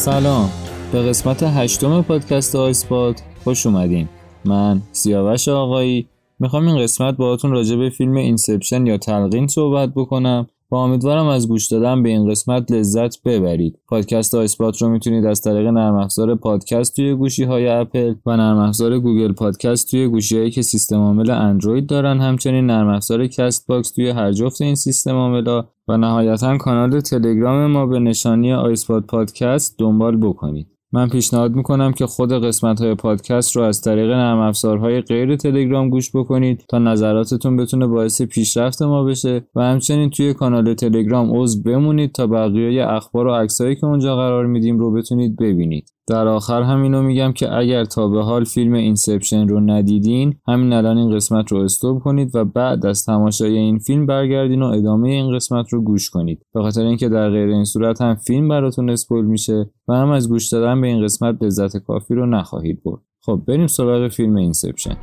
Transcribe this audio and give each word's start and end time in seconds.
سلام. 0.00 0.50
به 0.92 1.02
قسمت 1.02 1.42
هشتم 1.42 2.02
پادکست 2.02 2.56
آیسپاد 2.56 3.20
خوش 3.44 3.66
اومدین. 3.66 4.08
من 4.44 4.82
سیاوش 4.92 5.48
آقایی. 5.48 6.06
می‌خوام 6.38 6.66
این 6.66 6.82
قسمت 6.82 7.16
باهاتون 7.16 7.50
راجع 7.50 7.76
به 7.76 7.90
فیلم 7.90 8.16
Inception 8.16 8.86
یا 8.86 8.98
تلقین 8.98 9.46
صحبت 9.46 9.92
بکنم. 9.94 10.46
و 10.70 10.74
امیدوارم 10.74 11.26
از 11.26 11.48
گوش 11.48 11.66
دادن 11.66 12.02
به 12.02 12.08
این 12.08 12.30
قسمت 12.30 12.72
لذت 12.72 13.22
ببرید. 13.22 13.78
پادکست 13.88 14.34
آیسپات 14.34 14.82
رو 14.82 14.88
می‌تونید 14.88 15.26
از 15.26 15.40
طریق 15.40 15.66
نرم 15.66 15.94
افزار 15.94 16.34
پادکست 16.34 16.96
توی 16.96 17.14
گوشی 17.14 17.44
های 17.44 17.68
اپل 17.68 18.14
و 18.26 18.36
نرم 18.36 18.58
افزار 18.58 18.98
Google 18.98 19.32
Podcast 19.32 19.90
توی 19.90 20.08
گوشی 20.08 20.38
هایی 20.38 20.50
که 20.50 20.62
سیستم 20.62 20.96
عامل 20.96 21.30
اندروید 21.30 21.86
دارن 21.86 22.20
همچنین 22.20 22.66
نرم 22.66 22.88
افزار 22.88 23.26
CastBox 23.26 23.90
توی 23.90 24.08
هر 24.08 24.32
جفت 24.32 24.62
این 24.62 24.74
سیستم 24.74 25.14
عاملا 25.14 25.64
و 25.88 25.96
نهایتا 25.96 26.58
کانال 26.58 27.00
تلگرام 27.00 27.66
ما 27.66 27.86
به 27.86 27.98
نشانی 27.98 28.52
آیسپاد 28.52 29.06
پادکست 29.06 29.78
دنبال 29.78 30.16
بکنید. 30.16 30.79
من 30.92 31.08
پیشنهاد 31.08 31.54
می‌کنم 31.54 31.92
که 31.92 32.06
خود 32.06 32.32
قسمت 32.32 32.80
های 32.80 32.94
پادکست 32.94 33.56
رو 33.56 33.62
از 33.62 33.80
طریق 33.80 34.10
نرم 34.10 34.38
افزارهای 34.38 35.00
غیر 35.00 35.36
تلگرام 35.36 35.90
گوش 35.90 36.16
بکنید 36.16 36.64
تا 36.68 36.78
نظراتتون 36.78 37.56
بتونه 37.56 37.86
باعث 37.86 38.22
پیشرفت 38.22 38.82
ما 38.82 39.04
بشه 39.04 39.48
و 39.54 39.62
همچنین 39.62 40.10
توی 40.10 40.34
کانال 40.34 40.74
تلگرام 40.74 41.40
عضو 41.40 41.62
بمونید 41.62 42.12
تا 42.12 42.26
بقیه 42.26 42.86
اخبار 42.88 43.26
و 43.26 43.34
عکسایی 43.34 43.76
که 43.76 43.86
اونجا 43.86 44.16
قرار 44.16 44.46
میدیم 44.46 44.78
رو 44.78 44.92
بتونید 44.92 45.36
ببینید. 45.36 45.90
در 46.10 46.28
آخر 46.28 46.62
همینو 46.62 47.02
میگم 47.02 47.32
که 47.32 47.54
اگر 47.54 47.84
تا 47.84 48.08
به 48.08 48.22
حال 48.22 48.44
فیلم 48.44 48.72
Inception 48.72 49.48
رو 49.48 49.60
ندیدین 49.60 50.34
همین 50.48 50.72
الان 50.72 50.98
این 50.98 51.14
قسمت 51.14 51.52
رو 51.52 51.58
stop 51.58 51.98
کنید 52.02 52.36
و 52.36 52.44
بعد 52.44 52.86
از 52.86 53.04
تماشای 53.04 53.56
این 53.56 53.78
فیلم 53.78 54.06
برگردین 54.06 54.62
و 54.62 54.66
ادامه 54.66 55.08
این 55.08 55.34
قسمت 55.34 55.72
رو 55.72 55.82
گوش 55.82 56.10
کنید. 56.10 56.42
به 56.54 56.62
خاطر 56.62 56.84
اینکه 56.84 57.08
در 57.08 57.30
غیر 57.30 57.48
این 57.48 57.64
صورت 57.64 58.00
هم 58.00 58.14
فیلم 58.14 58.48
براتون 58.48 58.90
spoil 58.90 59.24
میشه 59.24 59.70
و 59.88 59.94
هم 59.94 60.10
از 60.10 60.28
گوش 60.28 60.48
دادن 60.48 60.80
به 60.80 60.86
این 60.86 61.04
قسمت 61.04 61.42
لذت 61.42 61.76
کافی 61.76 62.14
رو 62.14 62.26
نخواهید 62.26 62.82
برد. 62.84 63.00
خب 63.26 63.42
بریم 63.46 63.66
سراغ 63.66 64.08
فیلم 64.08 64.36
Inception. 64.36 64.96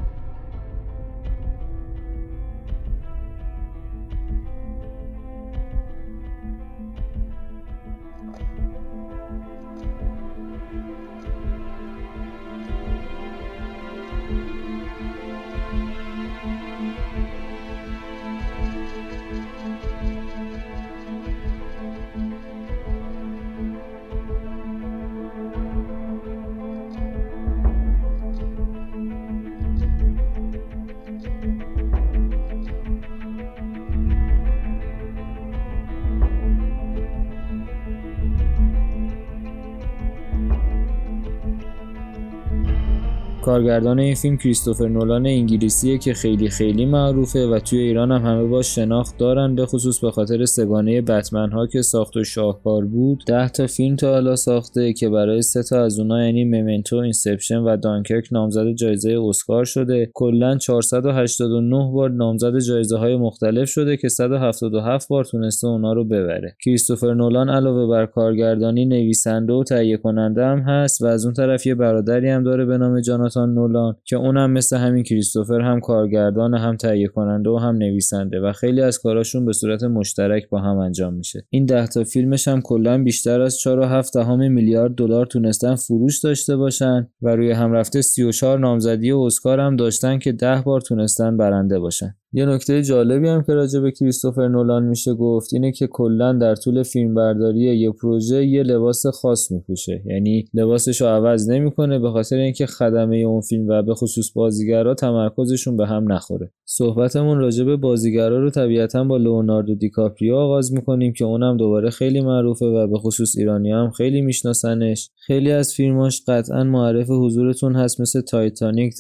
کارگردان 43.48 44.00
این 44.00 44.16
فیلم 44.16 44.38
کریستوفر 44.38 44.88
نولان 44.88 45.26
انگلیسیه 45.26 45.98
که 45.98 46.14
خیلی 46.14 46.50
خیلی 46.50 46.86
معروفه 46.86 47.48
و 47.48 47.60
توی 47.60 47.80
ایران 47.80 48.12
هم 48.12 48.26
همه 48.26 48.44
باش 48.44 48.76
شناخت 48.76 49.18
دارن 49.18 49.56
به 49.56 49.66
خصوص 49.66 50.00
به 50.00 50.12
خاطر 50.12 50.46
سه‌گانه 50.46 51.02
بتمن 51.02 51.52
ها 51.52 51.68
که 51.68 51.82
ساخت 51.82 52.18
و 52.18 52.24
شاهکار 52.24 52.86
بود. 52.86 53.24
ده 53.28 53.50
تا 53.50 53.68
فیلم 53.68 53.96
تا 53.96 54.12
حالا 54.12 54.36
ساخته 54.36 54.94
که 54.94 55.10
برای 55.10 55.42
سه 55.42 55.64
تا 55.64 55.84
از 55.84 56.00
اونها 56.00 56.24
یعنی 56.24 56.44
Memento 56.44 56.96
Inception 56.96 57.58
و 57.58 57.78
دانکرک 57.78 58.28
نامزد 58.32 58.72
جایزه 58.72 59.20
اسکار 59.28 59.66
شده. 59.66 60.12
کلا 60.14 60.58
489 60.58 61.92
بار 61.94 62.10
نامزد 62.10 62.60
جایزه 62.60 62.98
های 62.98 63.16
مختلف 63.16 63.70
شده 63.70 63.98
که 63.98 64.10
177 64.10 65.08
بار 65.08 65.26
تونسته 65.26 65.68
اونا 65.68 65.94
رو 65.94 66.04
ببره. 66.04 66.56
کریستوفر 66.66 67.14
نولان 67.14 67.50
علاوه 67.50 67.90
بر 67.90 68.06
کارگردانی 68.06 68.86
نویسنده 68.86 69.54
و 69.54 69.64
تهیه 69.64 69.98
کننده 69.98 70.46
هم 70.46 70.60
هست 70.60 71.02
و 71.02 71.06
از 71.06 71.26
اون 71.26 71.34
طرف 71.34 71.66
یه 71.66 71.76
برادری 71.76 72.30
هم 72.30 72.44
داره 72.44 72.66
به 72.66 72.78
نام 72.78 73.02
جاناتان 73.38 73.54
نولان 73.54 73.96
که 74.04 74.16
اونم 74.16 74.52
مثل 74.52 74.78
همین 74.78 75.04
کریستوفر 75.04 75.62
هم 75.62 75.80
کارگردان 75.80 76.54
هم 76.54 76.78
تهیه 76.78 77.08
کننده 77.08 77.50
و 77.50 77.58
هم 77.58 77.76
نویسنده 77.76 78.40
و 78.40 78.54
خیلی 78.54 78.82
از 78.82 79.00
کاراشون 79.00 79.46
به 79.46 79.54
صورت 79.54 79.84
مشترک 79.84 80.50
با 80.50 80.60
هم 80.60 80.78
انجام 80.78 81.14
میشه. 81.14 81.46
این 81.50 81.66
ده 81.66 81.88
تا 81.88 82.04
فیلمش 82.04 82.48
هم 82.48 82.62
کلا 82.62 83.04
بیشتر 83.04 83.42
از 83.42 83.58
4.7 83.60 84.16
میلیارد 84.50 84.96
دلار 84.96 85.26
تونستن 85.26 85.76
فروش 85.76 86.20
داشته 86.20 86.56
باشن 86.56 87.08
و 87.22 87.36
روی 87.36 87.52
هم 87.52 87.72
رفته 87.72 88.02
34 88.02 88.60
نامزدی 88.60 89.12
اسکار 89.12 89.60
هم 89.60 89.76
داشتن 89.76 90.20
که 90.20 90.32
10 90.32 90.62
بار 90.66 90.82
تونستن 90.82 91.38
برنده 91.38 91.80
باشن. 91.80 92.16
یه 92.34 92.46
نکته 92.46 92.84
جالبی 92.84 93.28
هم 93.28 93.44
که 93.44 93.54
راجع 93.54 93.80
به 93.80 93.92
کریستوفر 93.92 94.48
نولان 94.48 94.84
میشه 94.84 95.14
گفت 95.14 95.54
اینه 95.54 95.72
که 95.72 95.88
کلا 95.88 96.34
در 96.34 96.56
طول 96.56 96.84
فیلمبرداری 96.84 97.60
یه 97.60 97.92
پروژه 97.92 98.46
یه 98.46 98.64
لباس 98.64 99.06
خاص 99.06 99.52
میپوشه. 99.52 100.02
یعنی 100.06 100.46
لباسش 100.54 101.02
رو 101.02 101.08
عوض 101.08 101.50
نمی‌کنه 101.50 102.00
به 102.00 102.12
خاطر 102.12 102.36
اینکه 102.36 102.66
خدمه 102.66 103.18
اون 103.18 103.42
فیلم 103.42 103.68
و 103.68 103.84
به 103.84 103.94
خصوص 103.94 104.32
بازیگرا 104.34 104.94
تمرکزشون 104.94 105.78
به 105.78 105.88
هم 105.88 106.12
نخوره. 106.12 106.52
صحبتمون 106.66 107.38
راجع 107.38 107.64
به 107.64 107.76
بازیگرا 107.76 108.40
رو 108.40 108.50
طبیعتا 108.50 109.04
با 109.04 109.18
لئوناردو 109.18 109.76
دیکاپریو 109.76 110.36
آغاز 110.36 110.74
می‌کنیم 110.74 111.14
که 111.14 111.26
اونم 111.26 111.58
دوباره 111.58 111.90
خیلی 111.90 112.22
معروفه 112.22 112.66
و 112.66 112.88
به 112.88 112.98
خصوص 112.98 113.38
ایرانی 113.38 113.72
هم 113.72 113.90
خیلی 113.90 114.22
میشناسنش. 114.22 115.10
خیلی 115.16 115.52
از 115.52 115.74
فیلماش 115.74 116.24
قطعا 116.28 116.64
معرف 116.64 117.10
حضورتون 117.10 117.76
هست 117.76 118.02
مثل 118.02 118.22
تایتانیک، 118.22 118.94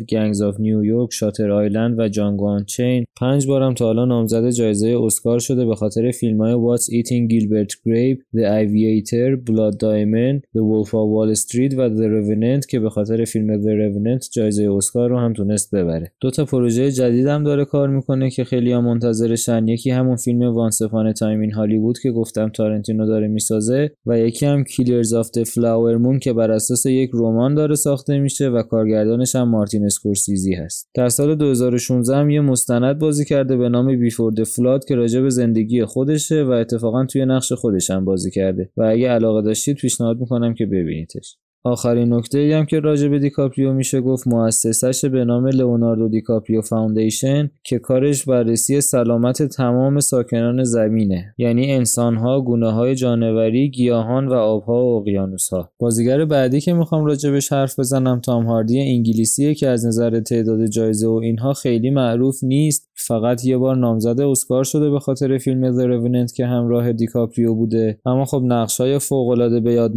Gangs 0.00 0.36
of 0.36 0.56
New 0.56 0.82
York، 0.90 1.12
Shutter 1.12 1.50
Island 1.50 1.98
و 1.98 2.08
Django 2.08 2.39
Unchained 2.66 3.04
پنج 3.20 3.46
بارم 3.46 3.74
تا 3.74 3.84
حالا 3.84 4.04
نامزد 4.04 4.50
جایزه 4.50 4.98
اسکار 5.02 5.38
شده 5.38 5.66
به 5.66 5.74
خاطر 5.74 6.10
فیلم 6.10 6.40
های 6.40 6.54
What's 6.54 6.82
Eating 6.82 7.32
Gilbert 7.32 7.72
Grape، 7.72 8.18
The 8.36 8.44
Aviator، 8.44 9.50
Blood 9.50 9.74
Diamond، 9.74 10.40
The 10.56 10.62
Wolf 10.70 10.88
of 10.88 11.08
Wall 11.14 11.38
Street 11.40 11.74
و 11.78 11.88
The 11.88 12.08
Revenant 12.10 12.66
که 12.66 12.80
به 12.80 12.90
خاطر 12.90 13.24
فیلم 13.24 13.62
The 13.62 13.66
Revenant 13.66 14.30
جایزه 14.32 14.70
اسکار 14.72 15.10
رو 15.10 15.18
هم 15.18 15.32
تونست 15.32 15.74
ببره. 15.74 16.12
دو 16.20 16.30
تا 16.30 16.44
پروژه 16.44 16.92
جدید 16.92 17.26
هم 17.26 17.44
داره 17.44 17.64
کار 17.64 17.88
می‌کنه 17.88 18.30
که 18.30 18.44
خیلی 18.44 18.72
هم 18.72 18.84
منتظرشن 18.84 19.68
یکی 19.68 19.90
همون 19.90 20.16
فیلم 20.16 20.42
Once 20.42 20.82
Upon 20.82 21.12
a 21.12 21.18
Time 21.18 21.40
in 21.40 21.52
Hollywood 21.52 21.98
که 21.98 22.10
گفتم 22.10 22.48
تارنتینو 22.48 23.06
داره 23.06 23.28
می‌سازه 23.28 23.90
و 24.06 24.18
یکی 24.18 24.46
هم 24.46 24.64
Killers 24.64 25.14
of 25.14 25.30
the 25.30 25.42
Flower 25.42 25.96
Moon 25.96 26.18
که 26.18 26.32
بر 26.32 26.50
اساس 26.50 26.86
یک 26.86 27.10
رمان 27.14 27.54
داره 27.54 27.74
ساخته 27.74 28.18
میشه 28.18 28.48
و 28.48 28.62
کارگردانش 28.62 29.36
هم 29.36 29.48
مارتین 29.48 29.84
اسکورسیزی 29.84 30.54
هست. 30.54 30.90
در 30.94 31.08
سال 31.08 31.34
2016 31.34 32.16
هم 32.16 32.29
یه 32.30 32.40
مستند 32.40 32.98
بازی 32.98 33.24
کرده 33.24 33.56
به 33.56 33.68
نام 33.68 33.96
Before 33.96 34.32
the 34.32 34.44
Flood 34.44 34.84
که 34.84 34.94
راجع 34.94 35.20
به 35.20 35.30
زندگی 35.30 35.84
خودشه 35.84 36.42
و 36.44 36.50
اتفاقا 36.50 37.06
توی 37.06 37.24
نقش 37.24 37.52
خودش 37.52 37.90
هم 37.90 38.04
بازی 38.04 38.30
کرده. 38.30 38.70
و 38.76 38.82
اگه 38.82 39.08
علاقه 39.08 39.42
داشتید 39.42 39.76
پیشنهاد 39.76 40.20
می‌کنم 40.20 40.54
که 40.54 40.66
ببینیدش. 40.66 41.36
آخرین 41.64 42.14
نکته 42.14 42.38
ای 42.38 42.52
هم 42.52 42.66
که 42.66 42.80
راجع 42.80 43.08
به 43.08 43.18
دیکاپریو 43.18 43.72
میشه 43.72 44.00
گفت 44.00 44.28
مؤسسش 44.28 45.04
به 45.04 45.24
نام 45.24 45.46
لئوناردو 45.46 46.08
دیکاپریو 46.08 46.60
Foundation 46.60 47.50
که 47.64 47.78
کارش 47.78 48.24
بررسی 48.24 48.80
سلامت 48.80 49.42
تمام 49.42 50.00
ساکنان 50.00 50.64
زمینه 50.64 51.34
یعنی 51.38 51.72
انسانها، 51.72 52.40
گونه 52.40 52.72
های 52.72 52.94
جانوری، 52.94 53.70
گیاهان 53.70 54.28
و 54.28 54.32
آبها 54.32 54.84
و 54.84 54.96
اقیانوسها. 55.00 55.72
بازیگر 55.78 56.24
بعدی 56.24 56.60
که 56.60 56.72
می‌خوام 56.72 57.04
راجبش 57.04 57.52
حرف 57.52 57.78
بزنم 57.78 58.20
تام 58.20 58.46
هاردی 58.46 58.80
انگلیسیه 58.80 59.54
که 59.54 59.68
از 59.68 59.86
نظر 59.86 60.20
تعداد 60.20 60.66
جایزه 60.66 61.08
و 61.08 61.20
اینها 61.22 61.52
خیلی 61.52 61.90
معروف 61.90 62.44
نیست 62.44 62.89
فقط 63.06 63.44
یه 63.44 63.56
بار 63.56 63.76
نامزد 63.76 64.20
اسکار 64.20 64.64
شده 64.64 64.90
به 64.90 65.00
خاطر 65.00 65.38
فیلم 65.38 65.72
The 65.72 65.86
که 66.34 66.46
همراه 66.46 66.92
دیکاپریو 66.92 67.54
بوده. 67.54 67.98
اما 68.06 68.24
خب 68.24 68.42
نقش 68.44 68.80
های 68.80 68.98
فوق 68.98 69.28
العاده 69.28 69.60
به 69.60 69.72
یاد 69.72 69.94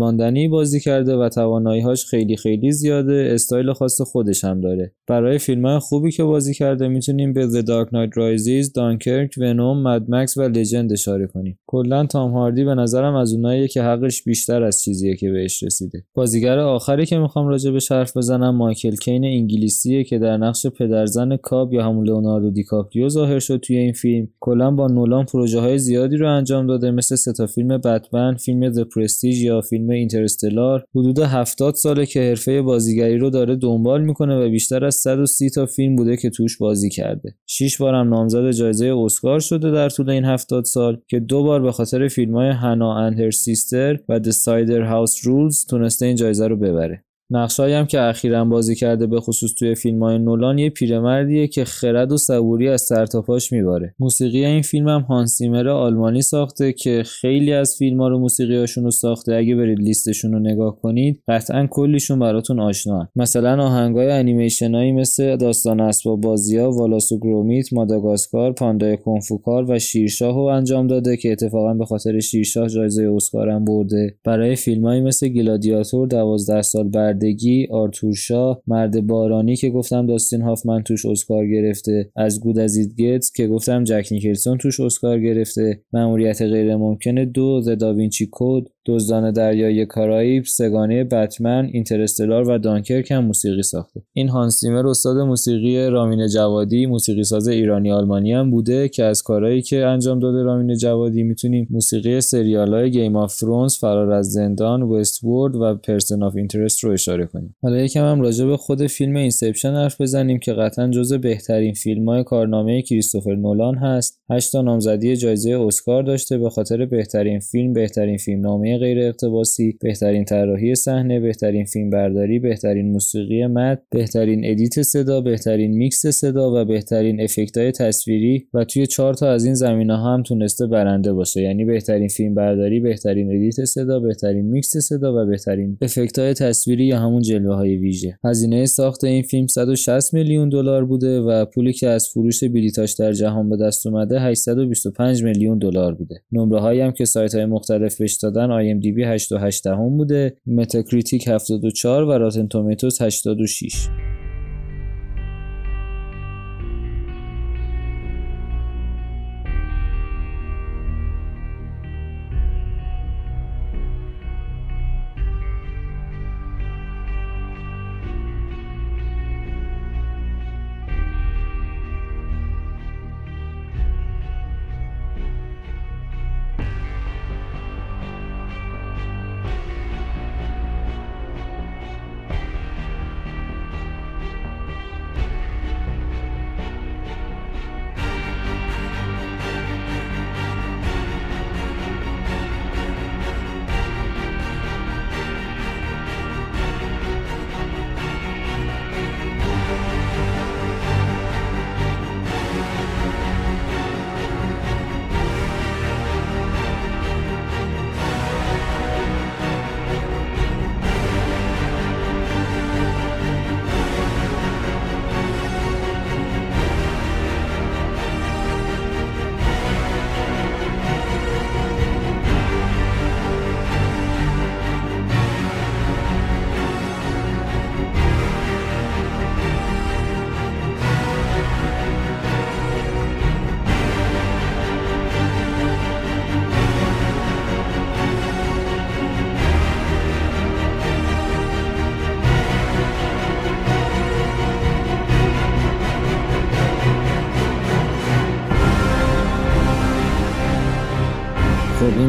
بازی 0.48 0.80
کرده 0.80 1.16
و 1.16 1.30
توانایی‌هاش 1.30 2.06
خیلی 2.06 2.38
خیلی 2.38 2.72
زیاده. 2.72 3.30
استایل 3.34 3.74
خاص 3.74 4.02
خودش 4.02 4.44
هم 4.44 4.62
داره. 4.62 4.94
برای 5.08 5.38
فیلم 5.38 5.80
خوبی 5.80 6.12
که 6.12 6.24
بازی 6.24 6.54
کرده 6.54 6.88
می‌تونیم 6.88 7.34
به 7.34 7.48
The 7.48 7.66
Dark 7.66 7.90
Knight 7.90 8.14
Rises، 8.14 8.68
Dunkirk، 8.68 9.38
Venom، 9.38 9.88
Mad 9.88 10.06
Max 10.10 10.38
و 10.38 10.42
Legend 10.42 10.92
اشاره 10.92 11.28
کنیم. 11.28 11.60
کلا 11.68 12.06
تام 12.06 12.32
هاردی 12.32 12.64
به 12.64 12.76
نظرم 12.76 13.16
از 13.16 13.34
اوناییه 13.34 13.68
که 13.68 13.82
حقش 13.82 14.24
بیشتر 14.24 14.64
از 14.64 14.82
چیزیه 14.82 15.16
که 15.16 15.32
بهش 15.32 15.64
رسیده. 15.64 16.04
بازیگر 16.14 16.60
آخری 16.60 17.06
که 17.06 17.18
می‌خوام 17.18 17.48
راجع 17.48 17.72
به 17.72 17.80
حرف 17.92 18.18
بزنم 18.18 18.56
مایکل 18.56 18.96
کین 18.96 19.26
انگلیسیه 19.26 20.04
که 20.04 20.20
در 20.20 20.38
نقش 20.38 20.68
پدرزن 20.68 21.38
کاب 21.38 21.74
یا 21.74 21.84
همون 21.84 22.08
لئوناردو 22.08 22.52
دیکاپریو 22.52 22.93
دیکاپریو 22.94 23.10
ظاهر 23.10 23.40
شد 23.40 23.58
توی 23.58 23.78
این 23.78 23.94
فیلم. 23.94 24.28
کلا 24.40 24.72
با 24.72 24.88
نولان 24.88 25.26
پروژه 25.26 25.60
های 25.60 25.78
زیادی 25.78 26.18
رو 26.18 26.36
انجام 26.36 26.68
داده 26.68 26.92
مثل 26.92 27.16
سه 27.16 27.46
فیلم 27.46 27.78
بتمن 27.78 28.36
فیلم 28.36 28.70
The 28.70 28.84
Prestige 28.84 29.44
یا 29.44 29.62
فیلم 29.62 29.90
Interstellar 29.90 30.84
حدود 30.96 31.20
70 31.20 31.76
ساله 31.76 32.06
که 32.06 32.20
حرفه 32.20 32.62
بازیگری 32.62 33.18
رو 33.18 33.30
داره 33.30 33.56
دنبال 33.56 34.02
می‌کنه 34.02 34.36
و 34.36 34.50
بیشتر 34.50 34.86
از 34.86 34.96
130 34.96 35.50
تا 35.50 35.66
فیلم 35.66 35.96
بوده 35.96 36.18
که 36.18 36.30
توش 36.30 36.58
بازی 36.58 36.90
کرده. 36.90 37.36
6 37.48 37.78
بارم 37.78 38.10
نامزد 38.10 38.52
جایزه 38.52 38.96
اسکار 38.98 39.40
شده 39.40 39.72
در 39.72 39.90
طول 39.90 40.10
این 40.10 40.26
70 40.26 40.66
سال 40.66 40.98
که 41.08 41.20
دو 41.20 41.44
بار 41.44 41.62
به 41.62 41.72
خاطر 41.72 42.08
فیلم 42.08 42.36
های 42.36 42.50
Hannah 42.50 42.98
and 42.98 43.20
Her 43.20 43.32
Sisters 43.32 44.00
و 44.10 44.20
The 44.20 44.30
Cider 44.30 44.82
House 44.82 45.28
Rules 45.28 45.66
تونسته 45.66 46.06
این 46.06 46.16
جایزه 46.16 46.48
رو 46.48 46.58
ببره. 46.58 47.04
نقشایی 47.30 47.74
هم 47.74 47.86
که 47.86 48.02
اخیرا 48.02 48.46
بازی 48.46 48.76
کرده 48.76 49.08
به 49.08 49.20
خصوص 49.20 49.54
توی 49.54 49.76
فیلم 49.76 50.04
های 50.04 50.20
نولان 50.20 50.58
یه 50.58 50.70
پیرمردیه 50.70 51.48
که 51.48 51.66
خرد 51.66 52.12
و 52.12 52.18
صبوری 52.18 52.70
از 52.70 52.82
سرتاپاش 52.82 53.52
میباره. 53.52 53.96
موسیقی 54.00 54.46
این 54.46 54.62
فیلم 54.62 54.88
هم 54.88 55.02
هانس 55.02 55.30
زیمر 55.30 55.68
آلمانی 55.68 56.22
ساخته 56.22 56.74
که 56.74 57.04
خیلی 57.06 57.54
از 57.54 57.76
فیلم 57.80 58.02
ها 58.02 58.08
رو 58.08 58.20
موسیقیاشون 58.20 58.84
رو 58.84 58.92
ساخته. 58.92 59.36
اگه 59.36 59.56
برید 59.56 59.80
لیستشون 59.80 60.34
رو 60.34 60.40
نگاه 60.40 60.82
کنید 60.82 61.24
قطعا 61.28 61.68
کلیشون 61.72 62.20
براتون 62.20 62.60
آشنا 62.60 63.10
مثلا 63.16 63.64
آهنگای 63.64 64.12
انیمیشنایی 64.12 64.92
مثل 64.92 65.36
داستان 65.36 65.80
اسباب 65.80 66.22
بازی 66.22 66.58
ها 66.58 66.72
والاس 66.72 67.08
و 67.08 67.20
گرومیت 67.20 67.74
ماداگاسکار 67.74 68.54
پاندای 68.54 68.98
کونگ‌فوکار 68.98 69.72
و 69.72 69.80
شیرشاه 69.80 70.36
رو 70.36 70.42
انجام 70.42 70.88
داده 70.88 71.18
که 71.18 71.32
اتفاقا 71.32 71.74
به 71.74 71.86
خاطر 71.86 72.20
شیرشاه 72.20 72.68
جایزه 72.68 73.12
اسکار 73.16 73.50
هم 73.50 73.66
برده. 73.66 74.16
برای 74.24 74.56
فیلمایی 74.56 75.02
مثل 75.02 75.28
Gladiator 75.28 76.08
12 76.08 76.62
سال 76.62 76.90
بعد 76.90 77.23
بردگی 77.24 77.68
آرتور 77.72 78.28
شاه 78.28 78.62
مرد 78.68 79.08
بارانی 79.08 79.56
که 79.56 79.70
گفتم 79.70 80.06
داستین 80.06 80.42
هافمن 80.42 80.84
توش 80.84 81.06
اسکار 81.06 81.48
گرفته 81.48 82.12
As 82.16 82.40
Good 82.40 82.60
as 82.60 82.96
It 82.98 83.09
Gets 83.09 83.32
که 83.32 83.48
گفتم 83.48 83.84
جک 83.84 84.08
نیکلسون 84.12 84.58
توش 84.58 84.80
اسکار 84.80 85.20
گرفته 85.20 85.82
مأموریت 85.94 86.42
غیر 86.42 86.76
ممکن 86.76 87.16
دو 87.16 87.62
The 87.62 87.70
Da 87.70 87.87
Vinci 87.87 88.30
Code 88.32 88.64
دزدان 88.86 89.32
دریای 89.32 89.86
کارائیب 89.86 90.44
سه‌گانه 90.44 91.04
بتمن 91.04 91.70
Interstellar 91.74 92.50
و 92.50 92.58
دانکرک 92.58 93.12
هم 93.12 93.26
موسیقی 93.26 93.64
ساخته. 93.64 94.02
این 94.14 94.30
هانس 94.30 94.55
زیمر 94.55 94.88
استاد 94.88 95.18
موسیقی 95.18 95.88
رامین 95.88 96.28
جوادی 96.28 96.86
موسیقی 96.86 97.24
ساز 97.24 97.48
ایرانی 97.48 97.92
آلمانی 97.92 98.34
هم 98.34 98.52
بوده 98.52 98.90
که 98.90 99.04
از 99.04 99.24
کارهایی 99.24 99.62
که 99.62 99.86
انجام 99.86 100.20
داده 100.20 100.44
رامین 100.44 100.78
جوادی 100.78 101.24
می‌تونیم 101.24 101.68
موسیقی 101.70 102.22
سریال 102.22 102.74
های 102.74 102.92
Game 102.92 103.16
of 103.16 103.34
Thrones 103.34 103.78
فرار 103.78 104.12
از 104.12 104.32
زندان 104.32 104.82
Westworld 104.82 105.24
و 105.24 105.76
Person 105.76 106.24
of 106.24 106.36
Interest 106.36 106.84
رو 106.84 106.92
اشاره 106.92 107.26
کنیم. 107.26 107.56
حالا 107.62 107.78
یکم 107.78 108.06
هم 108.06 108.22
راجع 108.22 108.46
به 108.46 108.58
خود 108.58 108.88
فیلم 108.88 109.16
Inception 109.16 109.74
حرف 109.74 110.02
بزنیم 110.02 110.40
که 110.40 110.54
قطعا 110.54 110.88
جزو 110.88 111.18
بهترین 111.18 111.74
فیلم 111.74 112.10
های 112.10 112.24
کارنامه 112.24 112.82
کریستوفر 112.82 113.36
نولان 113.36 113.76
هست. 113.76 114.22
8 114.30 114.52
تا 114.52 114.62
نامزدی 114.62 115.16
جایزه 115.16 115.60
اسکار 115.60 116.04
داشته. 116.04 116.38
به 116.38 116.50
خاطر 116.50 116.86
بهترین 116.86 117.40
فیلم 117.40 117.74
بهترین 117.74 118.18
فیلمنامه 118.18 118.73
غیر 118.78 119.00
اقتباسی 119.00 119.78
بهترین 119.82 120.26
طراحی 120.26 120.76
صحنه 120.76 121.20
بهترین 121.20 121.66
فیلم 121.66 121.90
برداری 121.90 122.40
بهترین 122.40 122.92
موسیقی 122.92 123.46
متن 123.46 123.82
بهترین 123.92 124.42
ادیت 124.46 124.82
صدا 124.82 125.22
بهترین 125.22 125.72
میکس 125.72 126.08
صدا 126.08 126.62
و 126.62 126.66
بهترین 126.66 127.22
افکتای 127.22 127.72
تصویری 127.72 128.48
و 128.54 128.64
توی 128.64 128.88
چهار 128.88 129.14
تا 129.14 129.32
از 129.32 129.46
این 129.46 129.54
زمینه 129.54 129.98
ها 129.98 130.14
هم 130.14 130.24
تونسته 130.24 130.68
برنده 130.68 131.14
باشه. 131.14 131.42
یعنی 131.42 131.66
بهترین 131.66 132.08
فیلم 132.08 132.36
برداری 132.36 132.80
بهترین 132.80 133.36
ادیت 133.36 133.66
صدا 133.66 134.00
بهترین 134.00 134.46
میکس 134.46 134.78
صدا 134.78 135.24
و 135.24 135.26
بهترین 135.26 135.78
افکتای 135.82 136.34
تصویری 136.34 136.86
یا 136.86 137.00
همون 137.00 137.22
جلوه 137.22 137.56
های 137.56 137.78
ویژه. 137.78 138.20
هزینه 138.26 138.66
ساخت 138.66 139.04
این 139.04 139.24
فیلم 139.24 139.48
160 139.48 140.14
میلیون 140.14 140.50
دلار 140.50 140.86
بوده 140.86 141.20
و 141.20 141.46
پولی 141.46 141.74
که 141.74 141.88
از 141.88 142.10
فروش 142.10 142.44
بلیتاش 142.44 142.94
در 142.94 143.12
جهان 143.12 143.50
به 143.50 143.58
دست 143.58 143.88
اومده 143.88 144.20
825 144.20 145.24
میلیون 145.24 145.58
دلار 145.58 145.94
بوده. 145.94 146.16
نمره 146.32 146.86
هم 146.86 146.92
که 146.92 147.06
سایت 147.06 147.36
های 147.36 147.46
مختلف 147.46 147.98
بهش 147.98 148.14
دادن 148.14 148.52
IMDb 148.64 149.20
8.8 149.20 149.66
هم 149.66 149.98
بوده 149.98 150.38
Metacritic 150.48 151.28
74 151.28 152.04
و 152.04 152.12
Rotten 152.12 152.48
Tomatoes 152.48 153.02
86 153.02 153.90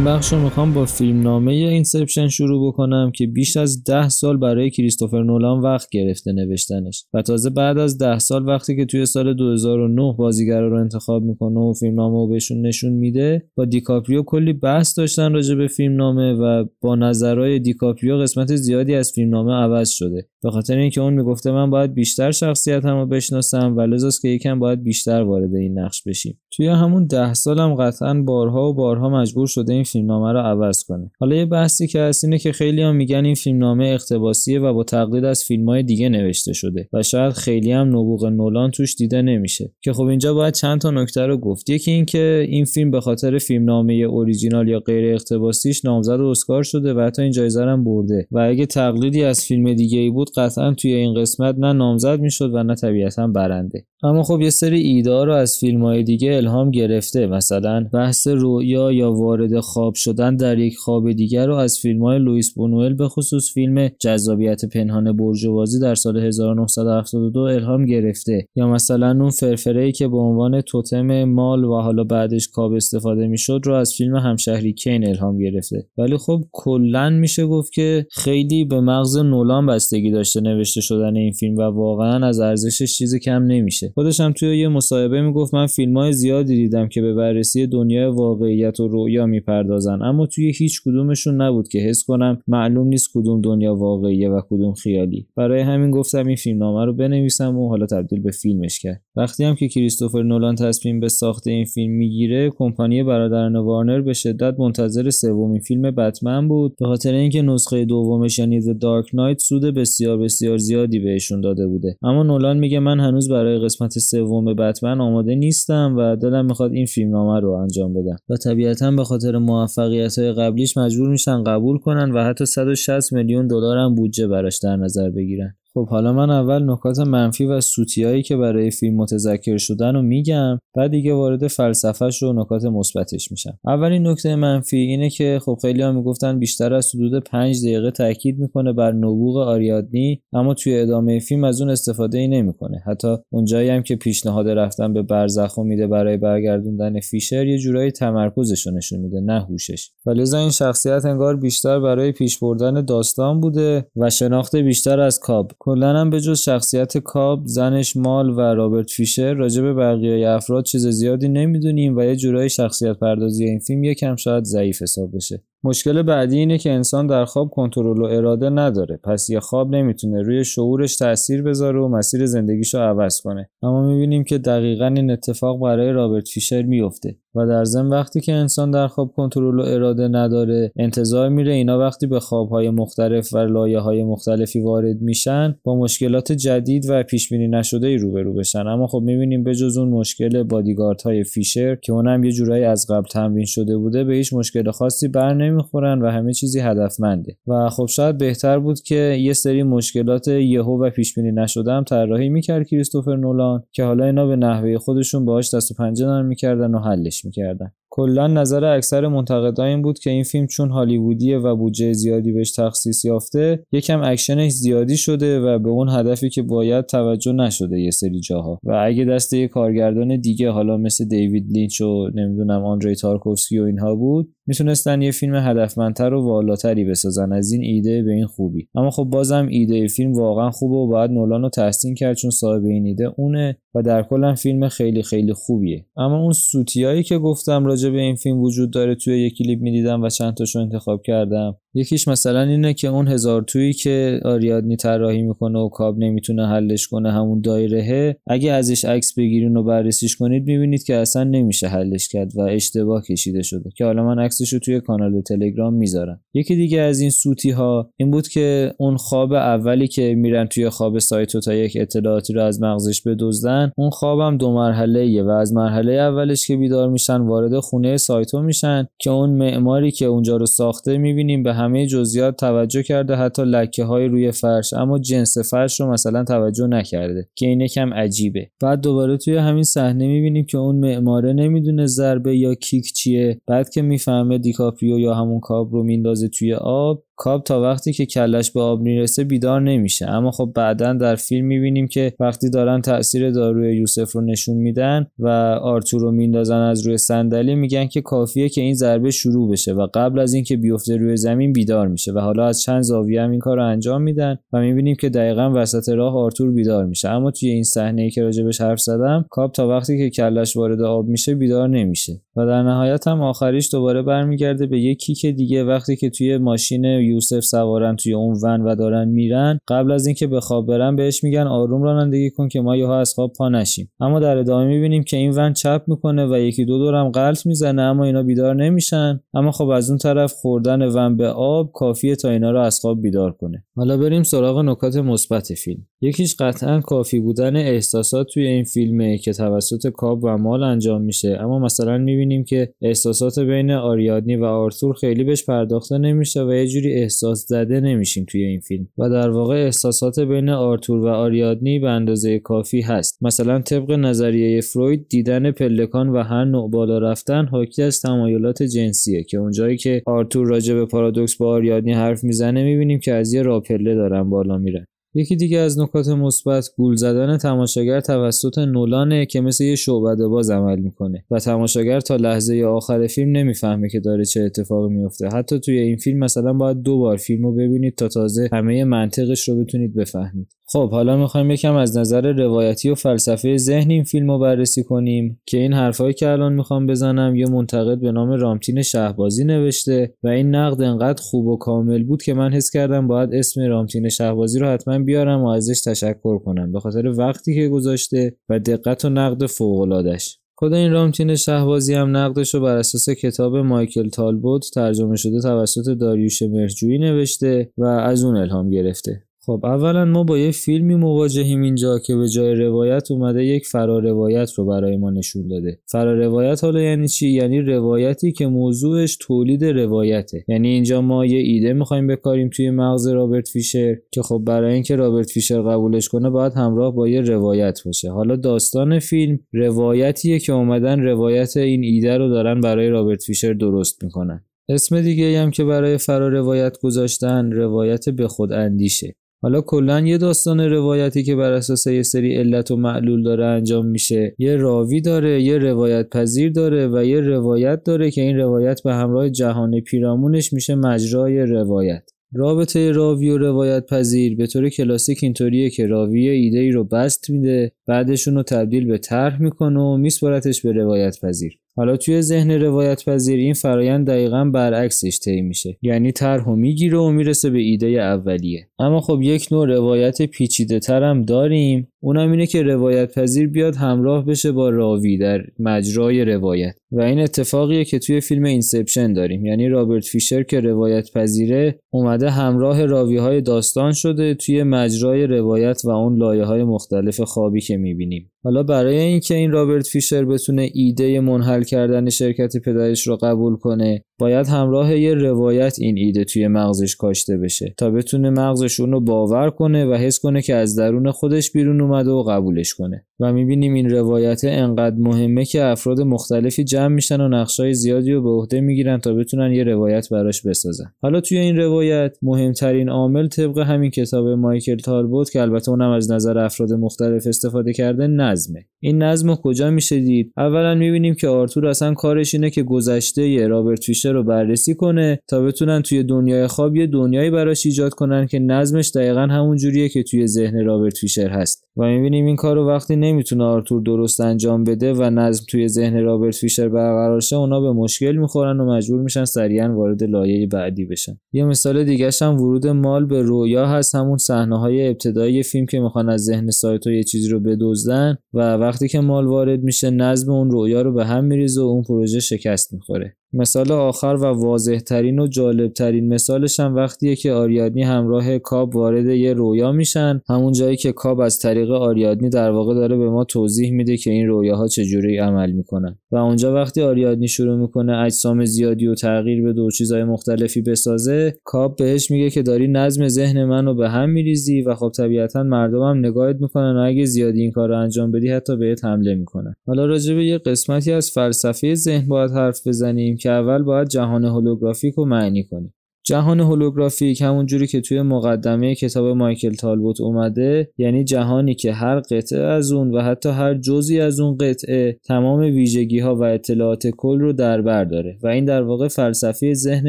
بخش 0.06 0.32
رو 0.32 0.40
می‌خوام 0.40 0.74
با 0.74 0.84
فیلم 0.84 1.22
نامه 1.22 1.52
Inception 1.52 2.28
شروع 2.28 2.68
بکنم 2.68 3.12
که 3.14 3.26
بیش 3.26 3.56
از 3.56 3.84
ده 3.84 4.08
سال 4.08 4.36
برای 4.36 4.70
کریستوفر 4.70 5.22
نولان 5.22 5.60
وقت 5.60 5.88
گرفته 5.90 6.32
نوشتنش. 6.32 7.04
و 7.14 7.22
تازه 7.22 7.50
بعد 7.50 7.78
از 7.78 7.98
ده 7.98 8.18
سال 8.18 8.48
وقتی 8.48 8.76
که 8.76 8.84
توی 8.84 9.06
سال 9.06 9.34
2009 9.34 10.14
بازیگر 10.18 10.60
رو 10.60 10.80
انتخاب 10.80 11.22
می‌کنه 11.22 11.60
و 11.60 11.72
فیلم 11.72 11.94
نامه 11.94 12.14
رو 12.14 12.28
بهشون 12.28 12.66
نشون 12.66 12.92
میده 12.92 13.48
با 13.56 13.64
دیکاپریو 13.64 14.22
کلی 14.22 14.52
بحث 14.52 14.98
داشتن 14.98 15.32
راجع 15.32 15.54
به 15.54 15.66
فیلم 15.66 15.96
نامه 15.96 16.32
و 16.32 16.64
با 16.80 16.96
نظرهای 16.96 17.58
دیکاپریو 17.58 18.16
قسمت 18.16 18.56
زیادی 18.56 18.94
از 18.94 19.12
فیلم 19.14 19.30
نامه 19.30 19.52
عوض 19.52 19.90
شده. 19.90 20.28
به 20.42 20.50
خاطر 20.50 20.76
اینکه 20.76 21.00
اون 21.00 21.14
می‌گفته 21.14 21.52
من 21.52 21.70
باید 21.70 21.94
بیشتر 21.94 22.30
شخصیت 22.30 22.84
رو 22.84 23.06
بشناسم 23.06 23.76
و 23.76 23.80
لازمه 23.80 24.22
که 24.22 24.28
یکم 24.28 24.58
باید 24.58 24.82
بیشتر 24.82 25.22
وارد 25.22 25.54
این 25.54 25.78
نقش 25.78 26.02
بشیم. 26.02 26.38
توی 26.56 26.66
همون 26.66 27.06
ده 27.06 27.34
سالم 27.34 27.74
قطعا 27.74 28.14
بارها 28.14 28.68
و 28.68 28.74
بارها 28.74 29.08
مجبور 29.08 29.46
شده 29.46 29.72
این 29.72 29.84
فیلمنامه 29.84 30.32
رو 30.32 30.38
عوض 30.38 30.84
کنه. 30.84 31.10
حالا 31.20 31.36
یه 31.36 31.46
بحثی 31.46 31.86
که 31.86 32.00
هست 32.00 32.24
اینه 32.24 32.38
که 32.38 32.52
خیلی 32.52 32.82
هم 32.82 32.96
میگن 32.96 33.24
این 33.24 33.34
فیلمنامه 33.34 33.86
اقتباسیه 33.86 34.60
و 34.60 34.74
با 34.74 34.84
تقلید 34.84 35.24
از 35.24 35.44
فیلم 35.44 35.68
های 35.68 35.82
دیگه 35.82 36.08
نوشته 36.08 36.52
شده 36.52 36.88
و 36.92 37.02
شاید 37.02 37.32
خیلی 37.32 37.72
هم 37.72 37.88
نبوغ 37.88 38.26
نولان 38.26 38.70
توش 38.70 38.94
دیده 38.96 39.22
نمیشه. 39.22 39.72
که 39.82 39.92
خب 39.92 40.02
اینجا 40.02 40.34
باید 40.34 40.54
چند 40.54 40.80
تا 40.80 40.90
نکته 40.90 41.26
رو 41.26 41.36
گفت. 41.36 41.70
یکی 41.70 41.90
اینکه 41.90 42.46
این 42.48 42.64
فیلم 42.64 42.90
به 42.90 43.00
خاطر 43.00 43.38
فیلمنامه 43.38 43.94
اوریجینال 43.94 44.68
یا 44.68 44.80
غیر 44.80 45.14
اقتباسیش 45.14 45.84
نامزد 45.84 46.20
اسکار 46.20 46.62
شده 46.62 46.94
و 46.94 47.00
حتی 47.00 47.22
این 47.22 47.32
جایزه 47.32 47.64
هم 47.64 47.84
برده. 47.84 48.26
و 48.30 48.38
اگه 48.38 48.66
تقلیدی 48.66 49.24
از 49.24 49.44
فیلم 49.44 49.74
دیگه 49.74 49.98
ای 49.98 50.10
بود 50.10 50.30
قطعا 50.36 50.74
توی 50.74 50.92
این 50.92 51.14
قسمت 51.14 51.54
نه 51.58 51.72
نامزد 51.72 52.20
می‌شد 52.20 52.54
و 52.54 52.62
نه 52.62 52.74
طبیعتا 52.74 53.26
برنده. 53.26 53.86
اما 54.04 54.22
خب 54.22 54.40
یه 54.40 54.50
سری 54.50 54.80
ایده 54.80 55.24
رو 55.24 55.32
از 55.32 55.58
فیلم 55.58 55.82
های 55.82 56.02
دیگه 56.02 56.34
الهام 56.34 56.70
گرفته. 56.70 57.26
مثلا 57.26 57.88
بحث 57.92 58.26
رویا 58.26 58.92
یا 58.92 59.12
وارد 59.12 59.60
خواب 59.60 59.94
شدن 59.94 60.36
در 60.36 60.58
یک 60.58 60.76
خواب 60.76 61.12
دیگر 61.12 61.46
رو 61.46 61.54
از 61.54 61.78
فیلم 61.78 62.02
های 62.02 62.18
لوئیس 62.18 62.54
بونوئل 62.54 62.94
به 62.94 63.08
خصوص 63.08 63.54
فیلم 63.54 63.88
جذابیت 64.00 64.64
پنهان 64.64 65.16
برجوازی 65.16 65.80
در 65.80 65.94
سال 65.94 66.18
1972 66.18 67.40
الهام 67.40 67.84
گرفته. 67.84 68.46
یا 68.56 68.68
مثلا 68.68 69.10
اون 69.10 69.30
فرفره 69.30 69.84
ای 69.84 69.92
که 69.92 70.08
به 70.08 70.16
عنوان 70.16 70.60
توتم 70.60 71.24
مال 71.24 71.64
و 71.64 71.80
حالا 71.80 72.04
بعدش 72.04 72.48
کاب 72.48 72.72
استفاده 72.72 73.26
می‌شد 73.26 73.60
رو 73.64 73.74
از 73.74 73.94
فیلم 73.94 74.16
همشهری 74.16 74.72
کین 74.72 75.08
الهام 75.08 75.38
گرفته. 75.38 75.86
ولی 75.98 76.16
خب 76.16 76.44
کلا 76.52 77.10
میشه 77.10 77.46
گفت 77.46 77.72
که 77.72 78.06
خیلی 78.10 78.64
به 78.64 78.80
مغز 78.80 79.16
نولان 79.16 79.66
بستگی 79.66 80.10
داشته 80.10 80.40
نوشته 80.40 80.80
شدن 80.80 81.16
این 81.16 81.32
فیلم 81.32 81.56
و 81.56 81.62
واقعا 81.62 82.26
از 82.26 82.40
ارزشش 82.40 82.98
چیزی 82.98 83.20
کم 83.20 83.42
نمیشه. 83.42 83.93
خودش 83.94 84.20
هم 84.20 84.32
توی 84.32 84.58
یه 84.58 84.68
مصاحبه 84.68 85.22
می‌گفت 85.22 85.54
من 85.54 85.66
فیلم 85.66 85.96
های 85.96 86.12
زیادی 86.12 86.56
دیدم 86.56 86.88
که 86.88 87.00
به 87.02 87.14
بررسی 87.14 87.66
دنیای 87.66 88.06
واقعیت 88.06 88.80
و 88.80 88.88
رویا 88.88 89.26
می‌پردازن 89.26 90.02
اما 90.02 90.26
توی 90.26 90.52
هیچ 90.56 90.82
کدومشون 90.84 91.42
نبود 91.42 91.68
که 91.68 91.78
حس 91.78 92.04
کنم 92.04 92.38
معلوم 92.48 92.88
نیست 92.88 93.08
کدوم 93.14 93.40
دنیا 93.40 93.74
واقعیه 93.74 94.30
و 94.30 94.40
کدوم 94.50 94.72
خیالی. 94.72 95.26
برای 95.36 95.60
همین 95.60 95.90
گفتم 95.90 96.26
این 96.26 96.36
فیلمنامه 96.36 96.84
رو 96.84 96.92
بنویسم 96.92 97.58
و 97.58 97.68
حالا 97.68 97.86
تبدیل 97.86 98.20
به 98.20 98.30
فیلمش 98.30 98.78
کرد. 98.78 99.02
وقتی 99.16 99.44
هم 99.44 99.54
که 99.54 99.68
کریستوفر 99.68 100.22
نولان 100.22 100.54
تصمیم 100.54 101.00
به 101.00 101.08
ساخت 101.08 101.46
این 101.46 101.64
فیلم 101.64 101.92
می‌گیره 101.92 102.50
کمپانی 102.50 103.02
برادران 103.02 103.56
وارنر 103.56 104.00
به 104.00 104.12
شدت 104.12 104.54
منتظر 104.58 105.10
سومین 105.10 105.60
فیلم 105.60 105.90
بتمن 105.90 106.48
بود 106.48 106.76
به 106.80 106.86
خاطر 106.86 107.14
اینکه 107.14 107.42
نسخه 107.42 107.84
دومش 107.84 108.38
یعنی 108.38 108.60
The 108.60 108.74
Dark 108.74 109.06
Knight 109.06 109.38
سود 109.38 109.62
بسیار 109.62 110.18
بسیار 110.18 110.56
زیادی 110.58 110.98
بهشون 110.98 111.40
داده 111.40 111.66
بوده. 111.66 111.96
اما 112.02 112.22
نولان 112.22 112.58
میگه 112.58 112.78
من 112.78 113.00
هنوز 113.00 113.28
برای 113.28 113.58
قسمت 113.58 113.83
سوم 113.92 114.54
بتمن 114.54 115.00
آماده 115.00 115.34
نیستم 115.34 115.94
و 115.98 116.16
دلم 116.16 116.46
می‌خواد 116.46 116.72
این 116.72 116.86
فیلمنامه 116.86 117.40
رو 117.40 117.50
انجام 117.52 117.92
بدم. 117.94 118.16
و 118.28 118.36
طبیعتا 118.36 118.90
به 118.90 119.04
خاطر 119.04 119.38
موفقیت 119.38 120.18
های 120.18 120.32
قبلیش 120.32 120.76
مجبور 120.76 121.08
میشن 121.08 121.44
قبول 121.44 121.78
کنن 121.78 122.12
و 122.12 122.24
حتی 122.24 122.46
160 122.46 123.12
میلیون 123.12 123.46
دلار 123.46 123.78
هم 123.78 123.94
بودجه 123.94 124.26
براش 124.26 124.58
در 124.62 124.76
نظر 124.76 125.10
بگیرن. 125.10 125.56
خب 125.74 125.88
حالا 125.88 126.12
من 126.12 126.30
اول 126.30 126.70
نکات 126.70 126.98
منفی 126.98 127.44
و 127.44 127.60
سوتیایی 127.60 128.22
که 128.22 128.36
برای 128.36 128.70
فیلم 128.70 128.96
متذکر 128.96 129.56
شدن 129.56 129.94
رو 129.94 130.02
میگم 130.02 130.58
بعد 130.76 130.90
دیگه 130.90 131.14
وارد 131.14 131.46
فلسفهش 131.46 132.22
و 132.22 132.32
نکات 132.32 132.64
مثبتش 132.64 133.30
میشم. 133.30 133.58
اولین 133.66 134.06
نکته 134.06 134.36
منفی 134.36 134.76
اینه 134.76 135.10
که 135.10 135.40
خب 135.44 135.58
خیلی 135.62 135.82
ها 135.82 135.92
می‌گفتن 135.92 136.38
بیشتر 136.38 136.74
از 136.74 136.94
حدود 136.94 137.24
5 137.24 137.60
دقیقه 137.62 137.90
تاکید 137.90 138.38
می‌کنه 138.38 138.72
بر 138.72 138.92
نبوغ 138.92 139.36
آریادنی 139.36 140.22
اما 140.32 140.54
توی 140.54 140.80
ادامه 140.80 141.18
فیلم 141.18 141.44
از 141.44 141.60
اون 141.60 141.70
استفاده 141.70 142.18
ای 142.18 142.28
نمی‌کنه. 142.28 142.82
حتی 142.86 143.16
اونجایی 143.32 143.68
هم 143.68 143.82
که 143.82 143.96
پیشنهاد 143.96 144.48
رفتن 144.48 144.92
به 144.92 145.02
برزخ 145.02 145.58
میده 145.58 145.86
برای 145.86 146.16
برگردوندن 146.16 147.00
فیشر 147.00 147.46
یه 147.46 147.58
جورایی 147.58 147.90
تمرکزش 147.90 148.66
نشون 148.66 149.00
میده 149.00 149.20
نه 149.20 149.40
هوشش. 149.40 149.90
ولی 150.06 150.36
این 150.36 150.50
شخصیت 150.50 151.04
انگار 151.04 151.36
بیشتر 151.36 151.80
برای 151.80 152.12
پیش 152.12 152.38
بردن 152.38 152.84
داستان 152.84 153.40
بوده 153.40 153.86
و 153.96 154.10
شناخت 154.10 154.56
بیشتر 154.56 155.00
از 155.00 155.18
کاب. 155.18 155.52
کلا 155.64 156.00
هم 156.00 156.10
به 156.10 156.20
جز 156.20 156.40
شخصیت 156.40 156.98
کاب 156.98 157.42
زنش 157.44 157.96
مال 157.96 158.30
و 158.30 158.40
رابرت 158.40 158.90
فیشر 158.90 159.34
راجع 159.34 159.62
به 159.62 159.74
بقیه 159.74 160.28
افراد 160.28 160.64
چیز 160.64 160.86
زیادی 160.86 161.28
نمی‌دونیم 161.28 161.96
و 161.96 162.02
یه 162.02 162.16
جورایی 162.16 162.48
شخصیت 162.48 162.98
پردازی 162.98 163.44
این 163.44 163.58
فیلم 163.58 163.84
یکم 163.84 164.16
شاید 164.16 164.44
ضعیف 164.44 164.82
حساب 164.82 165.16
بشه. 165.16 165.42
مشکل 165.62 166.02
بعدی 166.02 166.38
اینه 166.38 166.58
که 166.58 166.72
انسان 166.72 167.06
در 167.06 167.24
خواب 167.24 167.50
کنترل 167.50 168.02
و 168.02 168.04
اراده 168.04 168.50
نداره. 168.50 168.96
پس 168.96 169.30
یه 169.30 169.40
خواب 169.40 169.74
نمی‌تونه 169.74 170.22
روی 170.22 170.44
شعورش 170.44 170.96
تاثیر 170.96 171.42
بذاره 171.42 171.80
و 171.80 171.88
مسیر 171.88 172.26
زندگیشو 172.26 172.78
عوض 172.78 173.20
کنه. 173.20 173.50
اما 173.62 173.86
می‌بینیم 173.86 174.24
که 174.24 174.38
دقیقا 174.38 174.86
این 174.86 175.10
اتفاق 175.10 175.60
برای 175.60 175.92
رابرت 175.92 176.28
فیشر 176.28 176.62
میفته 176.62 177.16
و 177.34 177.46
در 177.46 177.64
ضمن 177.64 177.88
وقتی 177.88 178.20
که 178.20 178.32
انسان 178.32 178.70
در 178.70 178.88
خواب 178.88 179.12
کنترل 179.16 179.60
و 179.60 179.62
اراده 179.62 180.08
نداره 180.08 180.72
انتظار 180.76 181.28
میره 181.28 181.52
اینا 181.52 181.78
وقتی 181.78 182.06
به 182.06 182.20
خوابهای 182.20 182.70
مختلف 182.70 183.34
و 183.34 183.38
لایه 183.38 183.78
های 183.78 184.04
مختلفی 184.04 184.60
وارد 184.60 185.00
میشن 185.00 185.56
با 185.64 185.76
مشکلات 185.76 186.32
جدید 186.32 186.90
و 186.90 187.02
پیش 187.02 187.28
بینی 187.28 187.48
نشده 187.48 187.86
ای 187.86 187.96
روبرو 187.96 188.32
بشن. 188.32 188.66
اما 188.66 188.86
خب 188.86 189.02
می‌بینیم 189.04 189.44
بجز 189.44 189.78
اون 189.78 189.88
مشکل 189.88 190.42
بادیگارد 190.42 191.02
های 191.02 191.24
فیشر 191.24 191.76
که 191.76 191.92
اونم 191.92 192.24
یه 192.24 192.32
جورایی 192.32 192.64
از 192.64 192.86
قبل 192.90 193.06
تمرین 193.06 193.44
شده 193.44 193.76
بوده 193.76 194.04
به 194.04 194.14
هیچ 194.14 194.32
مشکل 194.32 194.70
خاصی 194.70 195.08
بر 195.08 195.34
نمی‌خورن 195.34 196.02
و 196.02 196.10
همه 196.10 196.32
چیزی 196.32 196.60
هدفمنده. 196.60 197.36
و 197.46 197.68
خب 197.68 197.86
شاید 197.86 198.18
بهتر 198.18 198.58
بود 198.58 198.80
که 198.80 199.16
یه 199.20 199.32
سری 199.32 199.62
مشکلات 199.62 200.28
یهو 200.28 200.84
و 200.84 200.90
پیش 200.90 201.14
بینی 201.14 201.32
نشده 201.32 201.72
هم 201.72 201.84
طراحی 201.84 202.28
می‌کرد 202.28 202.66
کریستوفر 202.66 203.16
نولان 203.16 203.62
که 203.72 203.84
حالا 203.84 204.04
اینا 204.04 204.26
به 204.26 204.36
نحوه 204.36 204.78
خودشون 204.78 205.24
باهاش 205.24 205.54
دست 205.54 205.70
و 205.70 205.74
پنجه 205.74 206.06
نرم 206.06 206.26
می‌کردن 206.26 206.74
و 206.74 206.78
حلش 206.78 207.23
می‌کردن. 207.26 207.72
کلا 207.96 208.26
نظر 208.26 208.64
اکثر 208.64 209.08
منتقدا 209.08 209.64
این 209.64 209.82
بود 209.82 209.98
که 209.98 210.10
این 210.10 210.22
فیلم 210.22 210.46
چون 210.46 210.70
هالیوودیه 210.70 211.38
و 211.38 211.56
بودجه 211.56 211.92
زیادی 211.92 212.32
بهش 212.32 212.52
تخصیص 212.52 213.04
یافته 213.04 213.66
یکم 213.72 214.02
اکشنش 214.04 214.52
زیادی 214.52 214.96
شده 214.96 215.40
و 215.40 215.58
به 215.58 215.68
اون 215.68 215.88
هدفی 215.88 216.30
که 216.30 216.42
باید 216.42 216.86
توجه 216.86 217.32
نشده 217.32 217.80
یه 217.80 217.90
سری 217.90 218.20
جاها. 218.20 218.60
و 218.64 218.72
اگه 218.84 219.04
دست 219.04 219.32
یه 219.32 219.48
کارگردان 219.48 220.20
دیگه 220.20 220.50
حالا 220.50 220.76
مثل 220.76 221.04
دیوید 221.04 221.46
لینچ 221.50 221.80
و 221.80 222.08
نمی‌دونم 222.14 222.64
آندری 222.64 222.94
تارکوفسکی 222.94 223.58
و 223.58 223.64
اینها 223.64 223.94
بود 223.94 224.34
می‌تونستن 224.46 225.02
یه 225.02 225.10
فیلم 225.10 225.34
هدفمندتر 225.34 226.14
و 226.14 226.24
والاتری 226.24 226.84
بسازن. 226.84 227.32
از 227.32 227.52
این 227.52 227.62
ایده 227.62 228.02
به 228.02 228.12
این 228.12 228.26
خوبی. 228.26 228.68
اما 228.74 228.90
خب 228.90 229.04
بازم 229.04 229.46
ایده 229.50 229.86
فیلم 229.86 230.12
واقعا 230.12 230.50
خوبه 230.50 230.76
و 230.76 230.86
باید 230.86 231.10
نولان 231.10 231.42
رو 231.42 231.48
تحسین 231.48 231.94
کرد 231.94 232.16
چون 232.16 232.30
صاحب 232.30 232.64
این 232.64 232.86
ایده 232.86 233.12
اونه 233.16 233.56
و 233.74 233.82
در 233.82 234.02
کل 234.02 234.34
فیلم 234.34 234.68
خیلی 234.68 235.02
خیلی 235.02 235.32
خوبیه. 235.32 235.86
اما 235.96 236.22
اون 236.22 236.32
سوتیایی 236.32 237.02
که 237.02 237.18
گفتم 237.18 237.64
راجع 237.64 237.83
به 237.90 238.00
این 238.00 238.16
فیلم 238.16 238.40
وجود 238.40 238.70
داره 238.70 238.94
توی 238.94 239.18
یک 239.18 239.38
کلیپ 239.38 239.60
می‌دیدم 239.60 240.02
و 240.02 240.08
چند 240.08 240.34
تاشو 240.34 240.58
انتخاب 240.58 241.02
کردم. 241.02 241.56
یکیش 241.74 242.08
مثلا 242.08 242.42
اینه 242.42 242.74
که 242.74 242.88
اون 242.88 243.08
هزار 243.08 243.42
تویی 243.42 243.72
که 243.72 244.20
آریادنی 244.24 244.76
طراحی 244.76 245.22
می‌کنه 245.22 245.58
و 245.58 245.68
کاب 245.68 245.98
نمی‌تونه 245.98 246.46
حلش 246.46 246.86
کنه 246.86 247.12
همون 247.12 247.40
دایرهه 247.40 248.16
اگه 248.26 248.52
ازش 248.52 248.84
عکس 248.84 249.14
بگیرین 249.14 249.56
و 249.56 249.62
بررسیش 249.62 250.16
کنید 250.16 250.46
می‌بینید 250.46 250.82
که 250.82 250.94
اصلا 250.94 251.24
نمیشه 251.24 251.68
حلش 251.68 252.08
کرد 252.08 252.36
و 252.36 252.40
اشتباه 252.40 253.02
کشیده 253.02 253.42
شده. 253.42 253.70
که 253.76 253.84
حالا 253.84 254.04
من 254.04 254.18
عکسش 254.18 254.52
رو 254.52 254.58
توی 254.58 254.80
کانال 254.80 255.20
تلگرام 255.20 255.74
می‌ذارم. 255.74 256.20
یکی 256.34 256.56
دیگه 256.56 256.80
از 256.80 257.00
این 257.00 257.10
سوتی 257.10 257.50
ها 257.50 257.90
این 257.96 258.10
بود 258.10 258.28
که 258.28 258.74
اون 258.78 258.96
خواب 258.96 259.32
اولی 259.32 259.88
که 259.88 260.14
میرن 260.14 260.46
توی 260.46 260.68
خواب 260.68 260.98
سایتو 260.98 261.40
تا 261.40 261.54
یک 261.54 261.76
اطلاعاتی 261.80 262.32
رو 262.32 262.42
از 262.42 262.62
مغزش 262.62 263.02
بدزدن 263.02 263.72
اون 263.76 263.90
خوابم 263.90 264.36
دو 264.36 264.52
مرحله 264.52 265.22
و 265.22 265.28
از 265.28 265.52
مرحله 265.52 265.92
اولش 265.92 266.46
که 266.46 266.56
بیدار 266.56 266.88
میشن 266.88 267.20
وارد 267.20 267.58
خونه 267.58 267.96
سایتو 267.96 268.42
میشن 268.42 268.86
که 268.98 269.10
اون 269.10 269.30
معماری 269.30 269.90
که 269.90 270.06
اونجا 270.06 270.36
رو 270.36 270.46
ساخته 270.46 270.98
می‌بینیم 270.98 271.42
به 271.42 271.52
همه 271.64 271.86
جزئیات 271.86 272.36
توجه 272.36 272.82
کرده 272.82 273.16
حتی 273.16 273.42
لکه 273.42 273.84
های 273.84 274.06
روی 274.06 274.32
فرش. 274.32 274.72
اما 274.72 274.98
جنس 274.98 275.38
فرش 275.50 275.80
رو 275.80 275.92
مثلا 275.92 276.24
توجه 276.24 276.66
نکرده 276.66 277.28
که 277.34 277.46
این 277.46 277.66
کم 277.66 277.94
عجیبه. 277.94 278.50
بعد 278.60 278.80
دوباره 278.80 279.16
توی 279.16 279.36
همین 279.36 279.62
صحنه 279.62 280.06
می‌بینیم 280.06 280.46
که 280.46 280.58
اون 280.58 280.76
معماره 280.76 281.32
نمی‌دونه 281.32 281.86
ضربه 281.86 282.36
یا 282.36 282.54
kick 282.54 282.92
چیه. 282.92 283.40
بعد 283.46 283.70
که 283.70 283.82
می‌فهمه 283.82 284.38
دیکاپریو 284.38 284.98
یا 284.98 285.14
همون 285.14 285.40
کاب 285.40 285.72
رو 285.72 285.82
میندازه 285.82 286.28
توی 286.28 286.54
آب 286.54 287.03
کاب 287.16 287.44
تا 287.44 287.62
وقتی 287.62 287.92
که 287.92 288.06
کلش 288.06 288.50
به 288.50 288.60
آب 288.60 288.80
می‌رسه 288.80 289.24
بیدار 289.24 289.60
نمیشه. 289.60 290.10
اما 290.10 290.30
خب 290.30 290.52
بعدا 290.54 290.92
در 290.92 291.14
فیلم 291.14 291.46
می‌بینیم 291.46 291.88
که 291.88 292.12
وقتی 292.20 292.50
دارن 292.50 292.80
تاثیر 292.80 293.30
داروی 293.30 293.76
یوسف 293.76 294.12
رو 294.12 294.20
نشون 294.20 294.56
میدن 294.56 295.06
و 295.18 295.28
آرتور 295.62 296.00
رو 296.00 296.12
میندازن 296.12 296.60
از 296.60 296.86
روی 296.86 296.98
صندلی 296.98 297.54
میگن 297.54 297.86
که 297.86 298.00
کافیه 298.00 298.48
که 298.48 298.60
این 298.60 298.74
ضربه 298.74 299.10
شروع 299.10 299.50
بشه 299.50 299.72
و 299.72 299.86
قبل 299.94 300.18
از 300.18 300.34
اینکه 300.34 300.56
بیفته 300.56 300.96
روی 300.96 301.16
زمین 301.16 301.52
بیدار 301.52 301.88
میشه 301.88 302.12
و 302.12 302.18
حالا 302.18 302.46
از 302.46 302.62
چند 302.62 302.82
زاویه 302.82 303.22
هم 303.22 303.30
این 303.30 303.40
کار 303.40 303.56
رو 303.56 303.64
انجام 303.64 304.02
میدن 304.02 304.38
و 304.52 304.60
می‌بینیم 304.60 304.96
که 304.96 305.08
دقیقا 305.08 305.52
وسط 305.54 305.88
راه 305.88 306.16
آرتور 306.16 306.50
بیدار 306.50 306.86
میشه. 306.86 307.08
اما 307.08 307.30
توی 307.30 307.48
این 307.48 307.62
صحنه 307.62 308.02
ای 308.02 308.10
که 308.10 308.22
راجبش 308.22 308.60
حرف 308.60 308.80
زدم 308.80 309.24
کاب 309.30 309.52
تا 309.52 309.68
وقتی 309.68 309.98
که 309.98 310.10
کلش 310.10 310.56
وارد 310.56 310.80
آب 310.80 311.08
میشه 311.08 311.34
بیدار 311.34 311.68
نمیشه. 311.68 312.20
و 312.36 312.46
در 312.46 312.62
نهایت 312.62 313.08
هم 313.08 313.20
آخریش 313.22 313.74
دوباره 313.74 314.02
برمیگرده 314.02 314.66
به 314.66 314.80
یک 314.80 314.98
kick 314.98 315.26
دیگه 315.26 315.64
وقتی 315.64 315.96
که 315.96 316.10
توی 316.10 316.38
ماشین 316.38 316.84
یوسف 317.04 317.40
سوارن 317.40 317.96
توی 317.96 318.14
اون 318.14 318.36
ون 318.42 318.60
و 318.60 318.74
دارن 318.74 319.08
میرن 319.08 319.58
قبل 319.68 319.92
از 319.92 320.06
اینکه 320.06 320.26
به 320.26 320.40
خواب 320.40 320.66
برن 320.66 320.96
بهش 320.96 321.24
میگن 321.24 321.46
آروم 321.46 321.82
رانندگی 321.82 322.30
کن 322.30 322.48
که 322.48 322.60
ما 322.60 322.76
یهو 322.76 322.90
از 322.90 323.12
خواب 323.14 323.32
پا 323.32 323.48
نشیم. 323.48 323.92
اما 324.00 324.20
در 324.20 324.38
ادامه 324.38 324.66
می‌بینیم 324.66 325.02
که 325.02 325.16
این 325.16 325.32
ون 325.36 325.52
چپ 325.52 325.82
می‌کنه 325.86 326.26
و 326.26 326.38
یکی 326.38 326.64
دو 326.64 326.78
دورم 326.78 327.10
غلت 327.10 327.46
می‌زنه 327.46 327.82
اما 327.82 328.04
اینا 328.04 328.22
بیدار 328.22 328.54
نمیشن. 328.54 329.20
اما 329.34 329.52
خب 329.52 329.68
از 329.68 329.88
اون 329.90 329.98
طرف 329.98 330.32
خوردن 330.32 330.82
ون 330.82 331.16
به 331.16 331.28
آب 331.28 331.72
کافیه 331.72 332.16
تا 332.16 332.30
اینا 332.30 332.50
رو 332.50 332.60
از 332.60 332.80
خواب 332.80 333.02
بیدار 333.02 333.32
کنه. 333.32 333.64
حالا 333.76 333.96
بریم 333.96 334.22
سراغ 334.22 334.58
نکات 334.58 334.96
مثبت 334.96 335.54
فیلم. 335.54 335.86
یکیش 336.04 336.36
قطعا 336.38 336.80
کافی 336.80 337.20
بودن 337.20 337.56
احساسات 337.56 338.26
توی 338.26 338.46
این 338.46 338.64
فیلمه 338.64 339.18
که 339.18 339.32
توسط 339.32 339.88
کاب 339.88 340.24
و 340.24 340.38
مال 340.38 340.62
انجام 340.62 341.02
میشه. 341.02 341.38
اما 341.40 341.58
مثلا 341.58 341.98
می‌بینیم 341.98 342.44
که 342.44 342.72
احساسات 342.82 343.38
بین 343.38 343.70
آریادنی 343.70 344.36
و 344.36 344.44
آرتور 344.44 344.94
خیلی 344.94 345.24
بهش 345.24 345.44
پرداخته 345.44 345.98
نمیشه 345.98 346.42
و 346.42 346.52
یه 346.52 346.66
جوری 346.66 346.92
احساس 346.92 347.46
زده 347.48 347.80
نمیشیم 347.80 348.24
توی 348.28 348.42
این 348.42 348.60
فیلم. 348.60 348.88
و 348.98 349.10
در 349.10 349.30
واقع 349.30 349.54
احساسات 349.54 350.20
بین 350.20 350.48
آرتور 350.48 350.98
و 350.98 351.06
آریادنی 351.06 351.78
به 351.78 351.90
اندازه 351.90 352.38
کافی 352.38 352.80
هست. 352.80 353.18
مثلا 353.22 353.58
طبق 353.58 353.90
نظریه 353.90 354.60
فروید 354.60 355.08
دیدن 355.08 355.50
پلکان 355.50 356.08
و 356.08 356.22
هر 356.22 356.44
نوع 356.44 356.70
بالا 356.70 356.98
رفتن 356.98 357.46
حاکی 357.46 357.82
از 357.82 358.00
تمایلات 358.00 358.62
جنسیه 358.62 359.24
که 359.24 359.38
اونجایی 359.38 359.76
که 359.76 360.02
آرتور 360.06 360.46
راجع 360.46 360.74
به 360.74 360.86
پارادوکس 360.86 361.36
با 361.36 361.48
آریادنی 361.48 361.92
حرف 361.92 362.24
می‌زنه 362.24 362.64
می‌بینیم 362.64 363.00
که 363.00 363.12
از 363.12 363.32
یه 363.32 363.42
راپله 363.42 363.94
دارن 363.94 364.30
بالا 364.30 364.58
میرن. 364.58 364.86
یکی 365.14 365.36
دیگه 365.36 365.58
از 365.58 365.78
نکات 365.78 366.08
مثبت 366.08 366.68
گول 366.76 366.96
زدن 366.96 367.36
تماشاگر 367.36 368.00
توسط 368.00 368.58
نولانه 368.58 369.26
که 369.26 369.40
مثل 369.40 369.64
یه 369.64 369.74
شعبده 369.74 370.28
باز 370.28 370.50
عمل 370.50 370.78
می‌کنه 370.78 371.24
و 371.30 371.38
تماشاگر 371.38 372.00
تا 372.00 372.16
لحظه 372.16 372.62
آخر 372.62 373.06
فیلم 373.06 373.36
نمی‌فهمه 373.36 373.88
که 373.88 374.00
داره 374.00 374.24
چه 374.24 374.40
اتفاقی 374.40 374.94
میفته 374.94 375.28
حتی 375.28 375.60
توی 375.60 375.78
این 375.78 375.96
فیلم 375.96 376.18
مثلا 376.18 376.52
باید 376.52 376.82
دو 376.82 376.98
بار 376.98 377.16
فیلم 377.16 377.42
رو 377.42 377.52
ببینید 377.52 377.94
تا 377.94 378.08
تازه 378.08 378.48
همه 378.52 378.84
منطقش 378.84 379.48
رو 379.48 379.64
بتونید 379.64 379.94
بفهمید. 379.94 380.48
خب 380.74 380.90
حالا 380.90 381.16
می‌خوایم 381.16 381.50
یکم 381.50 381.74
از 381.74 381.98
نظر 381.98 382.32
روایتی 382.32 382.90
و 382.90 382.94
فلسفه 382.94 383.56
ذهن 383.56 383.90
این 383.90 384.04
فیلم 384.04 384.30
رو 384.30 384.38
بررسی 384.38 384.82
کنیم 384.82 385.40
که 385.46 385.58
این 385.58 385.72
حرفایی 385.72 386.14
که 386.14 386.28
الان 386.28 386.52
می‌خوام 386.52 386.86
بزنم 386.86 387.36
یه 387.36 387.46
منتقد 387.46 388.00
به 388.00 388.12
نام 388.12 388.30
رامتین 388.30 388.82
شهبازی 388.82 389.44
نوشته 389.44 390.14
و 390.22 390.28
این 390.28 390.54
نقد 390.54 390.82
انقدر 390.82 391.22
خوب 391.22 391.46
و 391.46 391.56
کامل 391.56 392.02
بود 392.02 392.22
که 392.22 392.34
من 392.34 392.52
حس 392.52 392.70
کردم 392.70 393.08
باید 393.08 393.34
اسم 393.34 393.60
رامتین 393.60 394.08
شهبازی 394.08 394.58
رو 394.58 394.66
حتما 394.66 394.98
بیارم 394.98 395.42
و 395.42 395.46
ازش 395.46 395.80
تشکر 395.80 396.38
کنم 396.38 396.72
به 396.72 396.80
خاطر 396.80 397.08
وقتی 397.08 397.54
که 397.54 397.68
گذاشته 397.68 398.36
و 398.48 398.58
دقت 398.58 399.04
و 399.04 399.08
نقد 399.08 399.46
فوق‌العاده‌اش. 399.46 400.38
خود 400.58 400.72
این 400.72 400.92
رامتین 400.92 401.36
شهبازی 401.36 401.94
هم 401.94 402.16
نقدش 402.16 402.54
رو 402.54 402.60
بر 402.60 402.76
اساس 402.76 403.10
کتاب 403.10 403.56
مایکل 403.56 404.08
تالبوت 404.08 404.70
ترجمه 404.74 405.16
شده 405.16 405.40
توسط 405.40 405.98
داریوش 406.00 406.42
مرجویی 406.42 406.98
نوشته 406.98 407.70
و 407.78 407.84
از 407.84 408.24
اون 408.24 408.36
الهام 408.36 408.70
گرفته. 408.70 409.22
خب 409.46 409.60
اولا 409.64 410.04
ما 410.04 410.24
با 410.24 410.38
یه 410.38 410.50
فیلمی 410.50 410.94
مواجهیم 410.94 411.62
اینجا 411.62 411.98
که 411.98 412.16
به 412.16 412.28
جای 412.28 412.54
روایت 412.54 413.10
اومده 413.10 413.44
یک 413.44 413.66
فراروایت 413.66 414.52
رو 414.52 414.66
برای 414.66 414.96
ما 414.96 415.10
نشون 415.10 415.48
داده. 415.48 415.78
فراروایت 415.86 416.64
حالا 416.64 416.80
یعنی 416.80 417.08
چی؟ 417.08 417.28
یعنی 417.28 417.60
روایتی 417.60 418.32
که 418.32 418.46
موضوعش 418.46 419.16
تولید 419.20 419.64
روایته. 419.64 420.44
یعنی 420.48 420.68
اینجا 420.68 421.00
ما 421.00 421.26
یه 421.26 421.38
ایده 421.38 421.72
می‌خوایم 421.72 422.06
بکاریم 422.06 422.48
توی 422.48 422.70
مغز 422.70 423.08
رابرت 423.08 423.48
فیشر 423.48 423.96
که 424.10 424.22
خب 424.22 424.42
برای 424.46 424.74
اینکه 424.74 424.96
رابرت 424.96 425.30
فیشر 425.30 425.62
قبولش 425.62 426.08
کنه 426.08 426.30
باید 426.30 426.52
همراه 426.52 426.94
با 426.94 427.08
یه 427.08 427.20
روایت 427.20 427.80
باشه. 427.84 428.10
حالا 428.10 428.36
داستان 428.36 428.98
فیلم 428.98 429.38
روایتیه 429.52 430.38
که 430.38 430.52
اومدن 430.52 431.00
روایت 431.00 431.56
این 431.56 431.84
ایده 431.84 432.18
رو 432.18 432.28
دارن 432.28 432.60
برای 432.60 432.88
رابرت 432.88 433.22
فیشر 433.22 433.52
درست 433.52 434.04
می‌کنن. 434.04 434.44
اسم 434.68 435.00
دیگه 435.00 435.38
هم 435.38 435.50
که 435.50 435.64
برای 435.64 435.98
فرا 435.98 436.28
روایت 436.28 436.78
گذاشتن 436.82 437.52
روایت 437.52 438.08
به 438.08 438.28
خود 438.28 438.52
اندیشه. 438.52 439.14
حالا 439.44 439.60
کلا 439.60 440.00
یه 440.00 440.18
داستان 440.18 440.60
روایتی 440.60 441.22
که 441.22 441.36
بر 441.36 441.52
اساس 441.52 441.86
یه 441.86 442.02
سری 442.02 442.36
علت 442.36 442.70
و 442.70 442.76
معلول 442.76 443.22
داره 443.22 443.44
انجام 443.44 443.86
میشه. 443.86 444.34
یه 444.38 444.56
راوی 444.56 445.00
داره 445.00 445.42
یه 445.42 445.58
روایت 445.58 446.08
پذیر 446.08 446.52
داره 446.52 446.88
و 446.88 447.04
یه 447.04 447.20
روایت 447.20 447.82
داره 447.82 448.10
که 448.10 448.20
این 448.20 448.36
روایت 448.36 448.82
به 448.82 448.94
همراه 448.94 449.30
جهان 449.30 449.80
پیرامونش 449.80 450.52
میشه 450.52 450.74
مجرای 450.74 451.38
روایت. 451.38 452.02
رابطه 452.32 452.92
راوی 452.92 453.30
و 453.30 453.38
روایت 453.38 453.86
پذیر 453.86 454.36
به 454.36 454.46
طور 454.46 454.68
کلاسیک 454.68 455.18
اینطوریه 455.22 455.70
که 455.70 455.86
راوی 455.86 456.28
ایده 456.28 456.58
ای 456.58 456.70
رو 456.70 456.84
بسط 456.84 457.30
میده 457.30 457.72
بعدش 457.86 458.21
اون 458.21 458.34
رو 458.34 458.42
تبدیل 458.42 458.86
به 458.86 458.98
طرح 458.98 459.42
می‌کنه 459.42 459.80
و 459.80 459.96
میسپارتش 459.96 460.62
به 460.62 460.72
روایت 460.72 461.20
پذیر 461.20 461.58
حالا 461.76 461.96
توی 461.96 462.22
ذهن 462.22 462.50
روایت 462.50 463.04
پذیر 463.04 463.38
این 463.38 463.54
فرایند 463.54 464.06
دقیقا 464.06 464.44
برعکسش 464.44 465.18
طی 465.18 465.40
میشه. 465.40 465.76
یعنی 465.82 466.12
طرح 466.12 466.44
و 466.44 466.56
می‌گیره 466.56 466.98
و 466.98 467.10
می‌رسه 467.10 467.50
به 467.50 467.58
ایده 467.58 467.86
اولیه. 467.86 468.68
اما 468.78 469.00
خب 469.00 469.18
یک 469.22 469.48
نوع 469.52 469.66
روایت 469.66 470.22
پیچیده 470.22 470.78
ترم 470.78 471.22
داریم. 471.22 471.88
اونم 472.00 472.30
اینه 472.30 472.46
که 472.46 472.62
روایت 472.62 473.14
پذیر 473.14 473.48
بیاد 473.48 473.76
همراه 473.76 474.26
بشه 474.26 474.52
با 474.52 474.70
راوی 474.70 475.18
در 475.18 475.42
مجرای 475.58 476.24
روایت. 476.24 476.74
و 476.92 477.00
این 477.00 477.20
اتفاقیه 477.20 477.84
که 477.84 477.98
توی 477.98 478.20
فیلم 478.20 478.44
Inception 478.44 479.12
داریم. 479.12 479.46
یعنی 479.46 479.68
رابرت 479.68 480.04
فیشر 480.04 480.42
که 480.42 480.60
روایت 480.60 481.12
پذیره 481.12 481.78
اومده 481.90 482.30
همراه 482.30 482.86
راوی 482.86 483.16
های 483.16 483.40
داستان 483.40 483.92
شده 483.92 484.34
توی 484.34 484.62
مجرای 484.62 485.26
روایت 485.26 485.82
و 485.84 485.90
اون 485.90 486.16
لایه 486.16 486.44
های 486.44 486.64
مختلف 486.64 487.20
خوابی 487.20 487.60
که 487.60 487.76
می‌بینیم. 487.76 488.30
حالا 488.44 488.62
برای 488.62 488.98
اینکه 488.98 489.34
این 489.34 489.50
رابرت 489.50 489.86
فیشر 489.86 490.24
بتونه 490.24 490.70
ایده 490.74 491.20
منحل 491.20 491.62
کردن 491.64 492.10
شرکت 492.10 492.56
پدرش 492.56 493.06
رو 493.06 493.16
قبول 493.16 493.56
کنه 493.56 494.04
باید 494.18 494.46
همراه 494.46 494.96
یه 494.98 495.14
روایت 495.14 495.76
این 495.78 495.98
ایده 495.98 496.24
توی 496.24 496.48
مغزش 496.48 496.96
کاشته 496.96 497.36
بشه 497.36 497.74
تا 497.78 497.90
بتونه 497.90 498.30
مغزش 498.30 498.80
اون 498.80 499.04
باور 499.04 499.50
کنه 499.50 499.86
و 499.86 499.94
حس 499.94 500.18
کنه 500.18 500.42
که 500.42 500.54
از 500.54 500.76
درون 500.76 501.10
خودش 501.10 501.52
بیرون 501.52 501.80
اومده 501.80 502.10
و 502.10 502.22
قبولش 502.22 502.74
کنه. 502.74 503.04
و 503.20 503.32
می‌بینیم 503.32 503.74
این 503.74 503.90
روایت 503.90 504.40
انقدر 504.44 504.96
مهمه 504.98 505.44
که 505.44 505.64
افراد 505.64 506.00
مختلفی 506.00 506.64
جمع 506.64 506.94
میشن 506.94 507.20
و 507.20 507.28
نقشای 507.28 507.74
زیادی 507.74 508.12
رو 508.12 508.22
به 508.22 508.30
عهده 508.30 508.60
می‌گیرن 508.60 508.98
تا 508.98 509.14
بتونن 509.14 509.52
یه 509.52 509.64
روایت 509.64 510.08
براش 510.10 510.42
بسازن. 510.46 510.92
حالا 511.02 511.20
توی 511.20 511.38
این 511.38 511.56
روایت 511.56 512.16
مهمترین 512.22 512.88
عامل 512.88 513.28
طبق 513.28 513.58
همین 513.58 513.90
کتاب 513.90 514.28
مایکل 514.28 514.76
تالبوت 514.76 515.30
که 515.30 515.42
البته 515.42 515.70
اونم 515.70 515.90
از 515.90 516.10
نظر 516.10 516.38
افراد 516.38 516.72
مختلف 516.72 517.26
استفاده 517.26 517.72
کرده 517.72 518.06
نظمه. 518.06 518.66
این 518.80 519.02
نظم 519.02 519.34
کجا 519.34 519.70
میشه 519.70 520.00
دید 520.00 520.32
اولا 520.36 520.74
می‌بینیم 520.74 521.14
که 521.14 521.28
آرتور 521.54 521.70
اصلا 521.70 521.94
کارش 521.94 522.34
اینه 522.34 522.50
که 522.50 522.62
گذشته 522.62 523.46
رابرت 523.48 523.84
فیشر 523.84 524.12
رو 524.12 524.22
بررسی 524.22 524.74
کنه 524.74 525.18
تا 525.28 525.42
بتونن 525.42 525.82
توی 525.82 526.02
دنیای 526.02 526.46
خواب 526.46 526.76
یه 526.76 526.86
دنیایی 526.86 527.30
براش 527.30 527.66
ایجاد 527.66 527.94
کنن 527.94 528.26
که 528.26 528.38
نظمش 528.38 528.90
دقیقا 528.94 529.20
همون 529.20 529.56
جوریه 529.56 529.88
که 529.88 530.02
توی 530.02 530.26
ذهن 530.26 530.64
رابرت 530.64 530.98
فیشر 530.98 531.28
هست. 531.28 531.64
و 531.76 531.84
می‌بینیم 531.84 532.26
این 532.26 532.36
کار 532.36 532.56
رو 532.56 532.68
وقتی 532.68 532.96
نمی‌تونه 532.96 533.44
آرتور 533.44 533.82
درست 533.82 534.20
انجام 534.20 534.64
بده 534.64 534.92
و 534.92 535.10
نظم 535.10 535.44
توی 535.48 535.68
ذهن 535.68 536.02
رابرت 536.02 536.34
فیشر 536.34 536.68
برقرار 536.68 537.20
شه 537.20 537.36
اونا 537.36 537.60
به 537.60 537.72
مشکل 537.72 538.16
می‌خورن 538.16 538.60
و 538.60 538.76
مجبور 538.76 539.00
میشن 539.00 539.24
سریعا 539.24 539.74
وارد 539.74 540.04
لایه 540.04 540.46
بعدی 540.46 540.84
بشن. 540.84 541.18
یه 541.32 541.44
مثال 541.44 541.84
دیگه 541.84 542.10
هم 542.20 542.40
ورود 542.40 542.66
مال 542.66 543.06
به 543.06 543.22
رویا 543.22 543.66
هست 543.66 543.94
همون 543.94 544.18
صحنه 544.18 544.58
های 544.58 544.88
ابتدایی 544.88 545.42
فیلم 545.42 545.66
که 545.66 545.80
می‌خوان 545.80 546.08
از 546.08 546.24
ذهن 546.24 546.50
سایتو 546.50 546.92
یه 546.92 547.02
چیزی 547.02 547.28
رو 547.28 547.40
بدزدن 547.40 548.16
و 548.34 548.56
وقتی 548.56 548.88
که 548.88 549.00
مال 549.00 549.26
وارد 549.26 549.62
میشه 549.62 549.90
نظم 549.90 550.32
اون 550.32 550.50
رویا 550.50 550.82
رو 550.82 550.92
به 550.92 551.04
هم 551.04 551.24
میریزه 551.24 551.43
و 551.58 551.60
اون 551.60 551.82
پروژه 551.82 552.20
شکست 552.20 552.72
می‌خوره. 552.72 553.16
مثال 553.34 553.72
آخر 553.72 554.16
و 554.20 554.24
واضح 554.24 554.78
ترین 554.78 555.18
و 555.18 555.26
جالب 555.26 555.72
ترین 555.72 556.14
مثالش 556.14 556.60
هم 556.60 556.74
وقتیه 556.74 557.16
که 557.16 557.32
آریادنی 557.32 557.82
همراه 557.82 558.38
کاب 558.38 558.76
وارد 558.76 559.06
یه 559.06 559.32
رویا 559.32 559.72
میشن. 559.72 560.20
همون 560.28 560.52
جایی 560.52 560.76
که 560.76 560.92
کاب 560.92 561.20
از 561.20 561.38
طریق 561.38 561.70
آریادنی 561.70 562.30
در 562.30 562.50
واقع 562.50 562.74
داره 562.74 562.96
به 562.96 563.10
ما 563.10 563.24
توضیح 563.24 563.72
میده 563.72 563.96
که 563.96 564.10
این 564.10 564.28
رویاها 564.28 564.68
چجوری 564.68 565.18
عمل 565.18 565.52
می‌کنن. 565.52 565.98
و 566.12 566.16
اونجا 566.16 566.54
وقتی 566.54 566.82
آریادنی 566.82 567.28
شروع 567.28 567.56
می‌کنه 567.56 567.98
اجسام 567.98 568.44
زیادی 568.44 568.86
و 568.86 568.94
تغییر 568.94 569.42
به 569.42 569.52
دو 569.52 569.70
چیزای 569.70 570.04
مختلفی 570.04 570.62
بسازه 570.62 571.34
کاب 571.44 571.76
بهش 571.76 572.10
میگه 572.10 572.30
که 572.30 572.42
داری 572.42 572.68
نظم 572.68 573.08
ذهن 573.08 573.44
منو 573.44 573.74
به 573.74 573.88
هم 573.88 574.10
میریزی 574.10 574.62
و 574.62 574.74
خب 574.74 574.92
طبیعتا 574.96 575.42
مردمم 575.42 575.98
نگاهت 575.98 576.36
می‌کنن 576.40 576.76
و 576.76 576.88
اگه 576.88 577.04
زیادی 577.04 577.40
این 577.40 577.50
کار 577.50 577.72
انجام 577.72 578.12
بدی 578.12 578.28
حتی 578.28 578.56
بهت 578.56 578.84
حمله 578.84 579.14
می‌کنن. 579.14 579.54
حالا 579.66 579.86
راجع 579.86 580.14
به 580.14 580.24
یه 580.24 580.38
قسمتی 580.38 580.92
از 580.92 581.10
فلسفه 581.10 581.74
ذهن 581.74 582.08
باید 582.08 582.30
حرف 582.30 582.66
بزنیم 582.66 583.16
که 583.24 583.30
اول 583.30 583.62
باید 583.62 583.88
جهان 583.88 584.24
هولوگرافیک 584.24 584.94
رو 584.94 585.04
معنی 585.04 585.44
کنیم. 585.44 585.74
جهان 586.06 586.40
هولوگرافیک 586.40 587.20
همون 587.20 587.46
جوری 587.46 587.66
که 587.66 587.80
توی 587.80 588.02
مقدمه 588.02 588.74
کتاب 588.74 589.06
مایکل 589.06 589.54
تالبوت 589.54 590.00
اومده 590.00 590.70
یعنی 590.78 591.04
جهانی 591.04 591.54
که 591.54 591.72
هر 591.72 592.00
قطعه 592.00 592.42
از 592.42 592.72
اون 592.72 592.94
و 592.94 593.00
حتی 593.00 593.28
هر 593.28 593.54
جزی 593.54 594.00
از 594.00 594.20
اون 594.20 594.36
قطعه 594.36 594.98
تمام 595.04 595.40
ویژگی 595.40 595.98
ها 595.98 596.16
و 596.16 596.22
اطلاعات 596.22 596.86
کل 596.86 597.20
رو 597.20 597.32
در 597.32 597.62
بر 597.62 597.84
داره 597.84 598.18
و 598.22 598.26
این 598.28 598.44
در 598.44 598.62
واقع 598.62 598.88
فلسفه 598.88 599.54
ذهن 599.54 599.88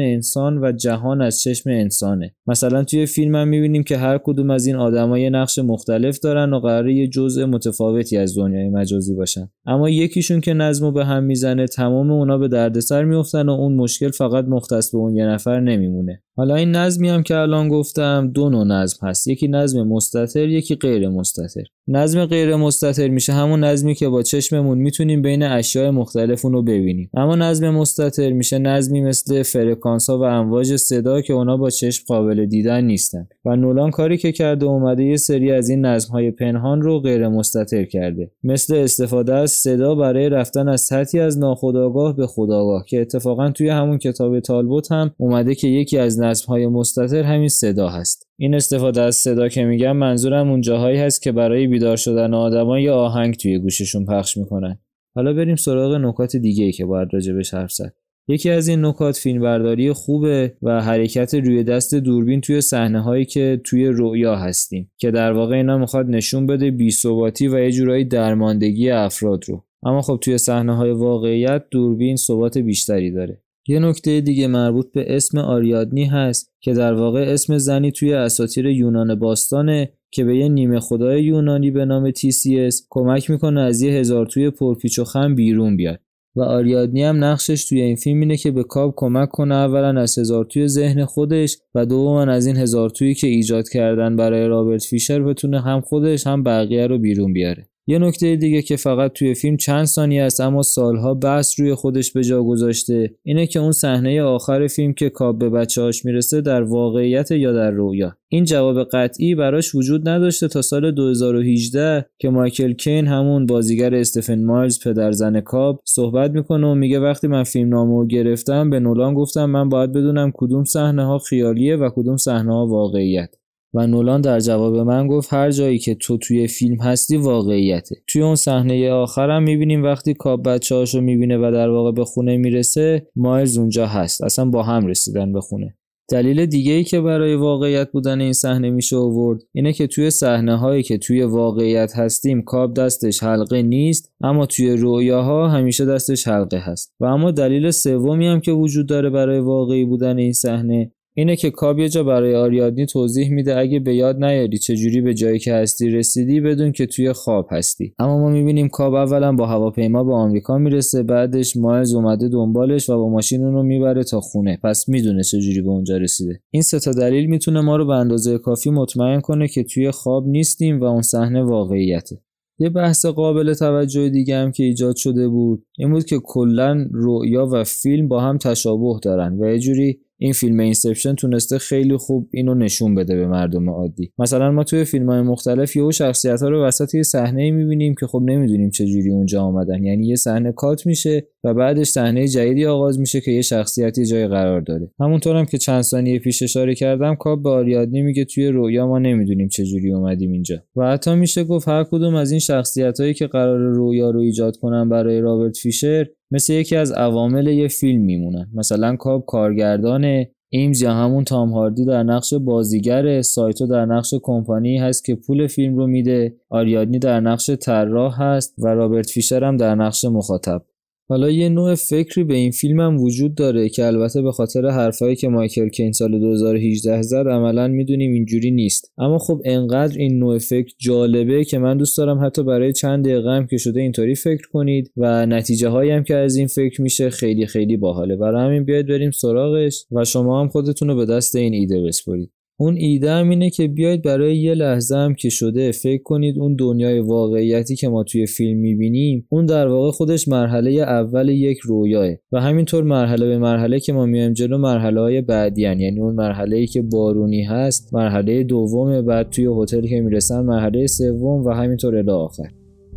انسان 0.00 0.64
و 0.64 0.72
جهان 0.72 1.22
از 1.22 1.40
چشم 1.40 1.70
انسانه. 1.70 2.34
مثلا 2.46 2.84
توی 2.84 3.06
فیلم 3.06 3.36
هم 3.36 3.48
می‌بینیم 3.48 3.82
که 3.82 3.96
هر 3.96 4.18
کدوم 4.18 4.50
از 4.50 4.66
این 4.66 4.76
آدما 4.76 5.18
یه 5.18 5.30
نقش 5.30 5.58
مختلف 5.58 6.18
دارن 6.18 6.52
و 6.52 6.58
قراره 6.58 6.94
یه 6.94 7.08
جزء 7.08 7.46
متفاوتی 7.46 8.16
از 8.16 8.38
دنیای 8.38 8.68
مجازی 8.68 9.14
باشن. 9.14 9.48
اما 9.66 9.90
یکیشون 9.90 10.40
که 10.40 10.54
نظمو 10.54 10.92
به 10.92 11.04
هم 11.04 11.24
می‌زنه 11.24 11.66
تمام 11.66 12.10
اونا 12.10 12.38
به 12.38 12.48
دردسر 12.48 13.04
میفتن 13.04 13.48
و 13.48 13.52
اون 13.52 13.74
مشکل 13.74 14.10
فقط 14.10 14.44
مختص 14.44 14.90
به 14.90 14.98
اون 14.98 15.16
یه 15.16 15.26
نفر 15.26 15.60
نمیمونه. 15.60 16.05
میمونه 16.06 16.22
حالا 16.36 16.54
این 16.54 16.70
نظمی 16.70 17.08
هم 17.08 17.22
که 17.22 17.36
الان 17.36 17.68
گفتم 17.68 18.30
دو 18.34 18.50
نوع 18.50 18.64
نظم 18.64 19.06
هست. 19.06 19.28
یکی 19.28 19.48
نظم 19.48 19.82
مستطر 19.82 20.48
یکی 20.48 20.74
غیر 20.74 21.08
مستطر 21.08 21.62
نظم 21.88 22.26
غیر 22.26 22.56
مستطر 22.56 23.08
میشه 23.08 23.32
همون 23.32 23.64
نظمی 23.64 23.94
که 23.94 24.08
با 24.08 24.22
چشممون 24.22 24.78
می‌تونیم 24.78 25.22
بین 25.22 25.42
اشیاء 25.42 25.90
مختلف 25.90 26.42
رو 26.42 26.62
ببینیم. 26.62 27.10
اما 27.14 27.36
نظم 27.36 27.70
مستطر 27.70 28.32
میشه 28.32 28.58
نظمی 28.58 29.00
مثل 29.00 29.42
فرکانس 29.42 30.10
ها 30.10 30.18
و 30.18 30.22
امواج 30.22 30.76
صدا 30.76 31.20
که 31.20 31.32
اونا 31.32 31.56
با 31.56 31.70
چشم 31.70 32.04
قابل 32.08 32.46
دیدن 32.46 32.84
نیستن. 32.84 33.28
و 33.44 33.56
نولان 33.56 33.90
کاری 33.90 34.16
که 34.16 34.32
کرده 34.32 34.66
اومده 34.66 35.04
یه 35.04 35.16
سری 35.16 35.52
از 35.52 35.68
این 35.68 35.86
نظم 35.86 36.12
های 36.12 36.30
پنهان 36.30 36.82
رو 36.82 37.00
غیر 37.00 37.28
مستطر 37.28 37.84
کرده. 37.84 38.30
مثل 38.44 38.74
استفاده 38.76 39.34
از 39.34 39.50
صدا 39.50 39.94
برای 39.94 40.28
رفتن 40.28 40.68
از 40.68 40.80
سطحی 40.80 41.20
از 41.20 41.38
ناخودآگاه 41.38 42.16
به 42.16 42.26
خودآگاه 42.26 42.84
که 42.88 43.00
اتفاقا 43.00 43.50
توی 43.50 43.68
همون 43.68 43.98
کتاب 43.98 44.40
تالبوت 44.40 44.92
هم 44.92 45.10
اومده 45.18 45.54
که 45.54 45.68
یکی 45.68 45.95
از 45.98 46.20
نظم 46.20 46.46
های 46.46 46.66
مستطر 46.66 47.22
همین 47.22 47.48
صدا 47.48 47.88
هست. 47.88 48.28
این 48.38 48.54
استفاده 48.54 49.02
از 49.02 49.16
صدا 49.16 49.48
که 49.48 49.64
میگم 49.64 49.96
منظورم 49.96 50.50
اون 50.50 50.60
جاهایی 50.60 50.98
هست 50.98 51.22
که 51.22 51.32
برای 51.32 51.66
بیدار 51.66 51.96
شدن 51.96 52.34
آدما 52.34 52.80
یا 52.80 52.96
آهنگ 52.96 53.34
توی 53.34 53.58
گوششون 53.58 54.04
پخش 54.04 54.36
می‌کنن. 54.36 54.78
حالا 55.14 55.32
بریم 55.32 55.56
سراغ 55.56 55.94
نکات 55.94 56.36
دیگه 56.36 56.64
ای 56.64 56.72
که 56.72 56.84
باید 56.84 57.08
راجبش 57.12 57.54
حرف 57.54 57.72
زد. 57.72 57.94
یکی 58.28 58.50
از 58.50 58.68
این 58.68 58.84
نکات 58.84 59.16
فیلمبرداری 59.16 59.92
خوبه 59.92 60.54
و 60.62 60.82
حرکت 60.82 61.34
روی 61.34 61.64
دست 61.64 61.94
دوربین 61.94 62.40
توی 62.40 62.60
صحنه 62.60 63.00
هایی 63.00 63.24
که 63.24 63.60
توی 63.64 63.86
رؤیا 63.86 64.36
هستیم 64.36 64.90
که 64.98 65.10
در 65.10 65.32
واقع 65.32 65.56
اینا 65.56 65.78
می‌خواد 65.78 66.06
نشون 66.06 66.46
بده 66.46 66.70
بیثباتی 66.70 67.48
و 67.48 67.58
یه 67.58 67.72
جورایی 67.72 68.04
درماندگی 68.04 68.90
افراد 68.90 69.44
رو. 69.48 69.64
اما 69.82 70.02
خب 70.02 70.18
توی 70.22 70.38
صحنه 70.38 70.76
های 70.76 70.90
واقعیت 70.90 71.62
دوربین 71.70 72.16
ثبات 72.16 72.58
بیشتری 72.58 73.10
داره. 73.10 73.42
یه 73.68 73.78
نکته 73.78 74.20
دیگه 74.20 74.46
مربوط 74.46 74.92
به 74.92 75.16
اسم 75.16 75.38
آریادنی 75.38 76.04
هست 76.04 76.52
که 76.60 76.74
در 76.74 76.94
واقع 76.94 77.20
اسم 77.20 77.58
زنی 77.58 77.92
توی 77.92 78.14
اساطیر 78.14 78.66
یونان 78.66 79.14
باستانه 79.14 79.92
که 80.10 80.24
به 80.24 80.36
یه 80.36 80.48
نیمه 80.48 80.80
خدای 80.80 81.24
یونانی 81.24 81.70
به 81.70 81.84
نام 81.84 82.10
تیسیس 82.10 82.86
کمک 82.90 83.30
می‌کنه 83.30 83.60
از 83.60 83.82
یه 83.82 83.92
هزار 83.92 84.26
توی 84.26 84.50
پرپیچ 84.50 84.98
و 84.98 85.04
خم 85.04 85.34
بیرون 85.34 85.76
بیاد. 85.76 86.00
و 86.36 86.42
آریادنی 86.42 87.02
هم 87.02 87.24
نقشش 87.24 87.68
توی 87.68 87.80
این 87.80 87.96
فیلم 87.96 88.20
اینه 88.20 88.36
که 88.36 88.50
به 88.50 88.64
کاب 88.64 88.94
کمک 88.96 89.28
کنه 89.28 89.54
اولا 89.54 90.00
از 90.00 90.18
هزار 90.18 90.44
توی 90.44 90.68
ذهن 90.68 91.04
خودش 91.04 91.56
و 91.74 91.86
دوما 91.86 92.22
از 92.22 92.46
این 92.46 92.56
هزار 92.56 92.90
تویی 92.90 93.14
که 93.14 93.26
ایجاد 93.26 93.68
کردن 93.68 94.16
برای 94.16 94.46
رابرت 94.46 94.84
فیشر 94.84 95.22
بتونه 95.22 95.60
هم 95.60 95.80
خودش 95.80 96.26
هم 96.26 96.42
بقیه 96.42 96.86
رو 96.86 96.98
بیرون 96.98 97.32
بیاره. 97.32 97.68
یه 97.88 97.98
نکته 97.98 98.36
دیگه 98.36 98.62
که 98.62 98.76
فقط 98.76 99.12
توی 99.12 99.34
فیلم 99.34 99.56
چند 99.56 99.84
ثانیه 99.84 100.22
است 100.22 100.40
اما 100.40 100.62
سالها 100.62 101.14
بحث 101.14 101.60
روی 101.60 101.74
خودش 101.74 102.12
به 102.12 102.24
جا 102.24 102.42
گذاشته. 102.42 103.14
اینه 103.22 103.46
که 103.46 103.58
اون 103.58 103.72
صحنه 103.72 104.22
آخر 104.22 104.66
فیلم 104.66 104.92
که 104.92 105.10
کاب 105.10 105.38
به 105.38 105.50
بچه‌هاش 105.50 106.04
می‌رسه 106.04 106.40
در 106.40 106.62
واقعیت 106.62 107.30
یا 107.30 107.52
در 107.52 107.70
رویا 107.70 108.16
این 108.28 108.44
جواب 108.44 108.84
قطعی 108.84 109.34
براش 109.34 109.74
وجود 109.74 110.08
نداشته 110.08 110.48
تا 110.48 110.62
سال 110.62 110.90
2018 110.90 112.06
که 112.18 112.28
مایکل 112.28 112.72
کین 112.72 113.06
همون 113.06 113.46
بازیگر 113.46 113.94
استفن 113.94 114.44
مایلز 114.44 114.84
پدر 114.84 115.12
زن 115.12 115.40
کاب 115.40 115.80
صحبت 115.84 116.30
می‌کنه 116.30 116.66
و 116.66 116.74
میگه 116.74 117.00
وقتی 117.00 117.28
من 117.28 117.44
فیلم 117.44 117.68
نامو 117.68 118.06
گرفتم 118.06 118.70
به 118.70 118.80
نولان 118.80 119.14
گفتم 119.14 119.44
من 119.44 119.68
باید 119.68 119.92
بدونم 119.92 120.32
کدوم 120.34 120.64
صحنه 120.64 121.04
ها 121.04 121.18
خیالیه 121.18 121.76
و 121.76 121.90
کدوم 121.94 122.16
صحنه 122.16 122.52
ها 122.52 122.66
واقعیت. 122.66 123.34
و 123.76 123.86
نولان 123.86 124.20
در 124.20 124.40
جواب 124.40 124.76
من 124.76 125.06
گفت 125.06 125.32
هر 125.32 125.50
جایی 125.50 125.78
که 125.78 125.94
تو 125.94 126.18
توی 126.18 126.46
فیلم 126.46 126.80
هستی 126.80 127.16
واقعیته. 127.16 127.96
توی 128.06 128.22
اون 128.22 128.34
صحنه 128.34 128.90
آخرم 128.90 129.42
می‌بینیم 129.42 129.82
وقتی 129.84 130.14
کاب 130.14 130.48
بچه 130.48 130.74
هاشو 130.74 131.00
می‌بینه 131.00 131.38
و 131.38 131.50
در 131.52 131.68
واقع 131.68 131.92
به 131.92 132.04
خونه 132.04 132.36
می‌رسه 132.36 133.06
مایلز 133.16 133.58
اونجا 133.58 133.86
هست. 133.86 134.22
اصلا 134.22 134.44
با 134.44 134.62
هم 134.62 134.86
رسیدن 134.86 135.32
به 135.32 135.40
خونه. 135.40 135.76
دلیل 136.10 136.46
دیگه 136.46 136.72
ای 136.72 136.84
که 136.84 137.00
برای 137.00 137.34
واقعیت 137.34 137.92
بودن 137.92 138.20
این 138.20 138.32
صحنه 138.32 138.70
میشه 138.70 138.96
آورد 138.96 139.42
اینه 139.52 139.72
که 139.72 139.86
توی 139.86 140.10
صحنه 140.10 140.56
هایی 140.56 140.82
که 140.82 140.98
توی 140.98 141.22
واقعیت 141.22 141.92
هستیم 141.96 142.42
کاب 142.42 142.74
دستش 142.74 143.22
حلقه 143.22 143.62
نیست 143.62 144.12
اما 144.20 144.46
توی 144.46 144.70
رویاها 144.70 145.48
همیشه 145.48 145.84
دستش 145.84 146.28
حلقه 146.28 146.58
هست. 146.58 146.94
و 147.00 147.04
اما 147.04 147.30
دلیل 147.30 147.70
سومی 147.70 148.26
هم 148.26 148.40
که 148.40 148.52
وجود 148.52 148.88
داره 148.88 149.10
برای 149.10 149.40
واقعی 149.40 149.84
بودن 149.84 150.18
این 150.18 150.32
صحنه 150.32 150.92
اینه 151.18 151.36
که 151.36 151.50
کاب 151.50 151.78
یه 151.78 151.88
جا 151.88 152.04
برای 152.04 152.34
آریادنی 152.34 152.86
توضیح 152.86 153.30
میده 153.30 153.58
اگه 153.58 153.80
به 153.80 153.94
یاد 153.94 154.24
نیاری 154.24 154.58
چجوری 154.58 155.00
به 155.00 155.14
جایی 155.14 155.38
که 155.38 155.54
هستی 155.54 155.90
رسیدی 155.90 156.40
بدون 156.40 156.72
که 156.72 156.86
توی 156.86 157.12
خواب 157.12 157.46
هستی. 157.50 157.94
اما 157.98 158.18
ما 158.18 158.30
می‌بینیم 158.30 158.68
کاب 158.68 158.94
اولا 158.94 159.32
با 159.32 159.46
هواپیما 159.46 160.04
به 160.04 160.14
آمریکا 160.14 160.58
می‌رسه 160.58 161.02
بعدش 161.02 161.56
مایلز 161.56 161.94
اومده 161.94 162.28
دنبالش 162.28 162.90
و 162.90 162.96
با 162.96 163.08
ماشین 163.08 163.44
اونو 163.44 163.62
می‌بره 163.62 164.04
تا 164.04 164.20
خونه. 164.20 164.58
پس 164.64 164.88
می‌دونه 164.88 165.22
چجوری 165.22 165.62
به 165.62 165.68
اونجا 165.68 165.96
رسیده. 165.96 166.40
این 166.50 166.62
سه 166.62 166.80
تا 166.80 166.90
دلیل 166.90 167.26
می‌تونه 167.26 167.60
ما 167.60 167.76
رو 167.76 167.86
به 167.86 167.94
اندازه 167.94 168.38
کافی 168.38 168.70
مطمئن 168.70 169.20
کنه 169.20 169.48
که 169.48 169.62
توی 169.64 169.90
خواب 169.90 170.26
نیستیم 170.26 170.80
و 170.80 170.84
اون 170.84 171.02
صحنه 171.02 171.42
واقعیته. 171.42 172.20
یه 172.58 172.68
بحث 172.68 173.06
قابل 173.06 173.54
توجه 173.54 174.08
دیگه 174.08 174.36
هم 174.36 174.52
که 174.52 174.64
ایجاد 174.64 174.96
شده 174.96 175.28
بود 175.28 175.64
این 175.78 175.90
بود 175.92 176.04
که 176.04 176.18
کلا 176.24 176.86
رؤیا 176.92 177.46
و 177.52 177.64
فیلم 177.64 178.08
با 178.08 178.20
هم 178.20 178.38
تشابه 178.38 178.98
دارن 179.02 179.38
و 179.40 179.52
یه 179.52 179.58
جوری 179.58 180.00
این 180.18 180.32
فیلم 180.32 180.60
Inception 180.60 181.14
تونسته 181.14 181.58
خیلی 181.58 181.96
خوب 181.96 182.28
اینو 182.32 182.54
نشون 182.54 182.94
بده 182.94 183.16
به 183.16 183.26
مردم 183.26 183.70
عادی. 183.70 184.12
مثلا 184.18 184.50
ما 184.50 184.64
توی 184.64 184.84
فیلم 184.84 185.10
های 185.10 185.22
مختلف 185.22 185.76
یهو 185.76 185.92
شخصیت 185.92 186.42
ها 186.42 186.48
رو 186.48 186.64
وسط 186.64 186.94
یه 186.94 187.02
صحنه 187.02 187.50
می‌بینیم 187.50 187.94
که 188.00 188.06
خب 188.06 188.22
نمی‌دونیم 188.24 188.70
چه 188.70 188.86
جوری 188.86 189.10
اونجا 189.10 189.42
آمدن. 189.42 189.84
یعنی 189.84 190.06
یه 190.06 190.16
صحنه 190.16 190.52
کات 190.52 190.86
میشه 190.86 191.28
و 191.44 191.54
بعدش 191.54 191.86
صحنه 191.86 192.28
جدیدی 192.28 192.66
آغاز 192.66 193.00
میشه 193.00 193.20
که 193.20 193.30
یه 193.30 193.42
شخصیتی 193.42 194.06
جایی 194.06 194.26
قرار 194.26 194.60
داره. 194.60 194.90
همونطورم 195.00 195.44
که 195.44 195.58
چند 195.58 195.82
ثانیه 195.82 196.18
پیش 196.18 196.42
اشاره 196.42 196.74
کردم 196.74 197.14
کاب 197.14 197.42
به 197.42 197.50
آریادنی 197.50 198.02
میگه 198.02 198.24
توی 198.24 198.48
رویا 198.48 198.86
ما 198.86 198.98
نمی‌دونیم 198.98 199.48
چه 199.48 199.64
جوری 199.64 199.92
اومدیم 199.92 200.32
اینجا. 200.32 200.56
و 200.76 200.92
حتی 200.92 201.14
میشه 201.14 201.44
گفت 201.44 201.68
هر 201.68 201.84
کدوم 201.84 202.14
از 202.14 202.30
این 202.30 202.40
شخصیت 202.40 203.00
هایی 203.00 203.14
که 203.14 203.26
قراره 203.26 203.58
رویا 203.58 204.10
رو 204.10 204.20
ایجاد 204.20 204.56
کنن 204.56 204.88
برای 204.88 205.20
رابرت 205.20 205.56
فیشر 205.56 206.06
مثل 206.30 206.52
یکی 206.52 206.76
از 206.76 206.92
عوامل 206.92 207.46
یه 207.46 207.68
فیلم 207.68 208.02
میمونن 208.02 208.48
مثلا 208.54 208.96
کاب 208.96 209.24
کارگردان 209.26 210.24
ایمز 210.48 210.82
یا 210.82 210.94
همون 210.94 211.24
تام 211.24 211.50
هاردی 211.50 211.84
در 211.84 212.02
نقش 212.02 212.34
بازیگر 212.34 213.22
سایتو 213.22 213.66
در 213.66 213.84
نقش 213.84 214.14
کمپانی 214.22 214.78
هست 214.78 215.04
که 215.04 215.14
پول 215.14 215.46
فیلم 215.46 215.76
رو 215.76 215.86
میده. 215.86 216.36
آریادنی 216.50 216.98
در 216.98 217.20
نقش 217.20 217.50
طراح 217.50 218.22
هست 218.22 218.54
و 218.58 218.66
رابرت 218.66 219.10
فیشر 219.10 219.44
هم 219.44 219.56
در 219.56 219.74
نقش 219.74 220.04
مخاطب. 220.04 220.62
حالا 221.08 221.30
یه 221.30 221.48
نوع 221.48 221.74
فکری 221.74 222.24
به 222.24 222.34
این 222.34 222.50
فیلم 222.50 222.80
هم 222.80 223.00
وجود 223.00 223.34
داره 223.34 223.68
که 223.68 223.86
البته 223.86 224.22
به 224.22 224.32
خاطر 224.32 224.66
حرفایی 224.66 225.16
که 225.16 225.28
مایکل 225.28 225.68
کین 225.68 225.92
سال 225.92 226.18
2018 226.20 227.02
زد 227.02 227.26
عملا 227.28 227.68
می‌دونیم 227.68 228.12
اینجوری 228.12 228.50
نیست. 228.50 228.92
اما 228.98 229.18
خب 229.18 229.40
انقدر 229.44 229.98
این 229.98 230.18
نوع 230.18 230.38
فکر 230.38 230.74
جالبه 230.78 231.44
که 231.44 231.58
من 231.58 231.76
دوست 231.76 231.98
دارم 231.98 232.24
حتی 232.24 232.42
برای 232.42 232.72
چند 232.72 233.04
دقیقه 233.04 233.30
هم 233.30 233.46
که 233.46 233.56
شده 233.56 233.80
اینطوری 233.80 234.14
فکر 234.14 234.48
کنید 234.52 234.92
و 234.96 235.26
نتیجه 235.26 235.68
هایی 235.68 235.90
هم 235.90 236.04
که 236.04 236.16
از 236.16 236.36
این 236.36 236.46
فکر 236.46 236.82
میشه 236.82 237.10
خیلی 237.10 237.46
خیلی 237.46 237.76
باحاله. 237.76 238.16
برای 238.16 238.46
همین 238.46 238.64
بیاید 238.64 238.86
بریم 238.86 239.10
سراغش 239.10 239.84
و 239.92 240.04
شما 240.04 240.40
هم 240.40 240.48
خودتون 240.48 240.88
رو 240.88 240.96
به 240.96 241.06
دست 241.06 241.36
این 241.36 241.54
ایده 241.54 241.82
بسپرید. 241.82 242.30
اون 242.58 242.76
ایده 242.76 243.10
هم 243.10 243.30
اینه 243.30 243.50
که 243.50 243.68
بیاید 243.68 244.02
برای 244.02 244.36
یه 244.36 244.54
لحظه 244.54 244.96
هم 244.96 245.14
که 245.14 245.28
شده 245.28 245.72
فکر 245.72 246.02
کنید 246.02 246.38
اون 246.38 246.54
دنیای 246.54 247.00
واقعیتی 247.00 247.76
که 247.76 247.88
ما 247.88 248.04
توی 248.04 248.26
فیلم 248.26 248.58
می‌بینیم 248.58 249.26
اون 249.28 249.46
در 249.46 249.68
واقع 249.68 249.90
خودش 249.90 250.28
مرحله 250.28 250.70
اول 250.70 251.28
یک 251.28 251.58
رویاه 251.58 252.14
و 252.32 252.40
همینطور 252.40 252.84
مرحله 252.84 253.26
به 253.26 253.38
مرحله 253.38 253.80
که 253.80 253.92
ما 253.92 254.06
میایم 254.06 254.32
جلو 254.32 254.58
مرحله 254.58 255.00
های 255.00 255.20
بعدی 255.20 255.64
هن. 255.64 255.80
یعنی 255.80 256.00
اون 256.00 256.14
مرحله 256.14 256.56
ای 256.56 256.66
که 256.66 256.82
بارونی 256.82 257.42
هست 257.42 257.94
مرحله 257.94 258.42
دوم 258.42 259.02
بعد 259.02 259.30
توی 259.30 259.48
هتل 259.62 259.86
که 259.86 260.00
می‌رسن 260.00 260.40
مرحله 260.40 260.86
سوم 260.86 261.44
و 261.44 261.50
همینطور 261.50 261.96
الی 261.96 262.10
آخر 262.10 262.48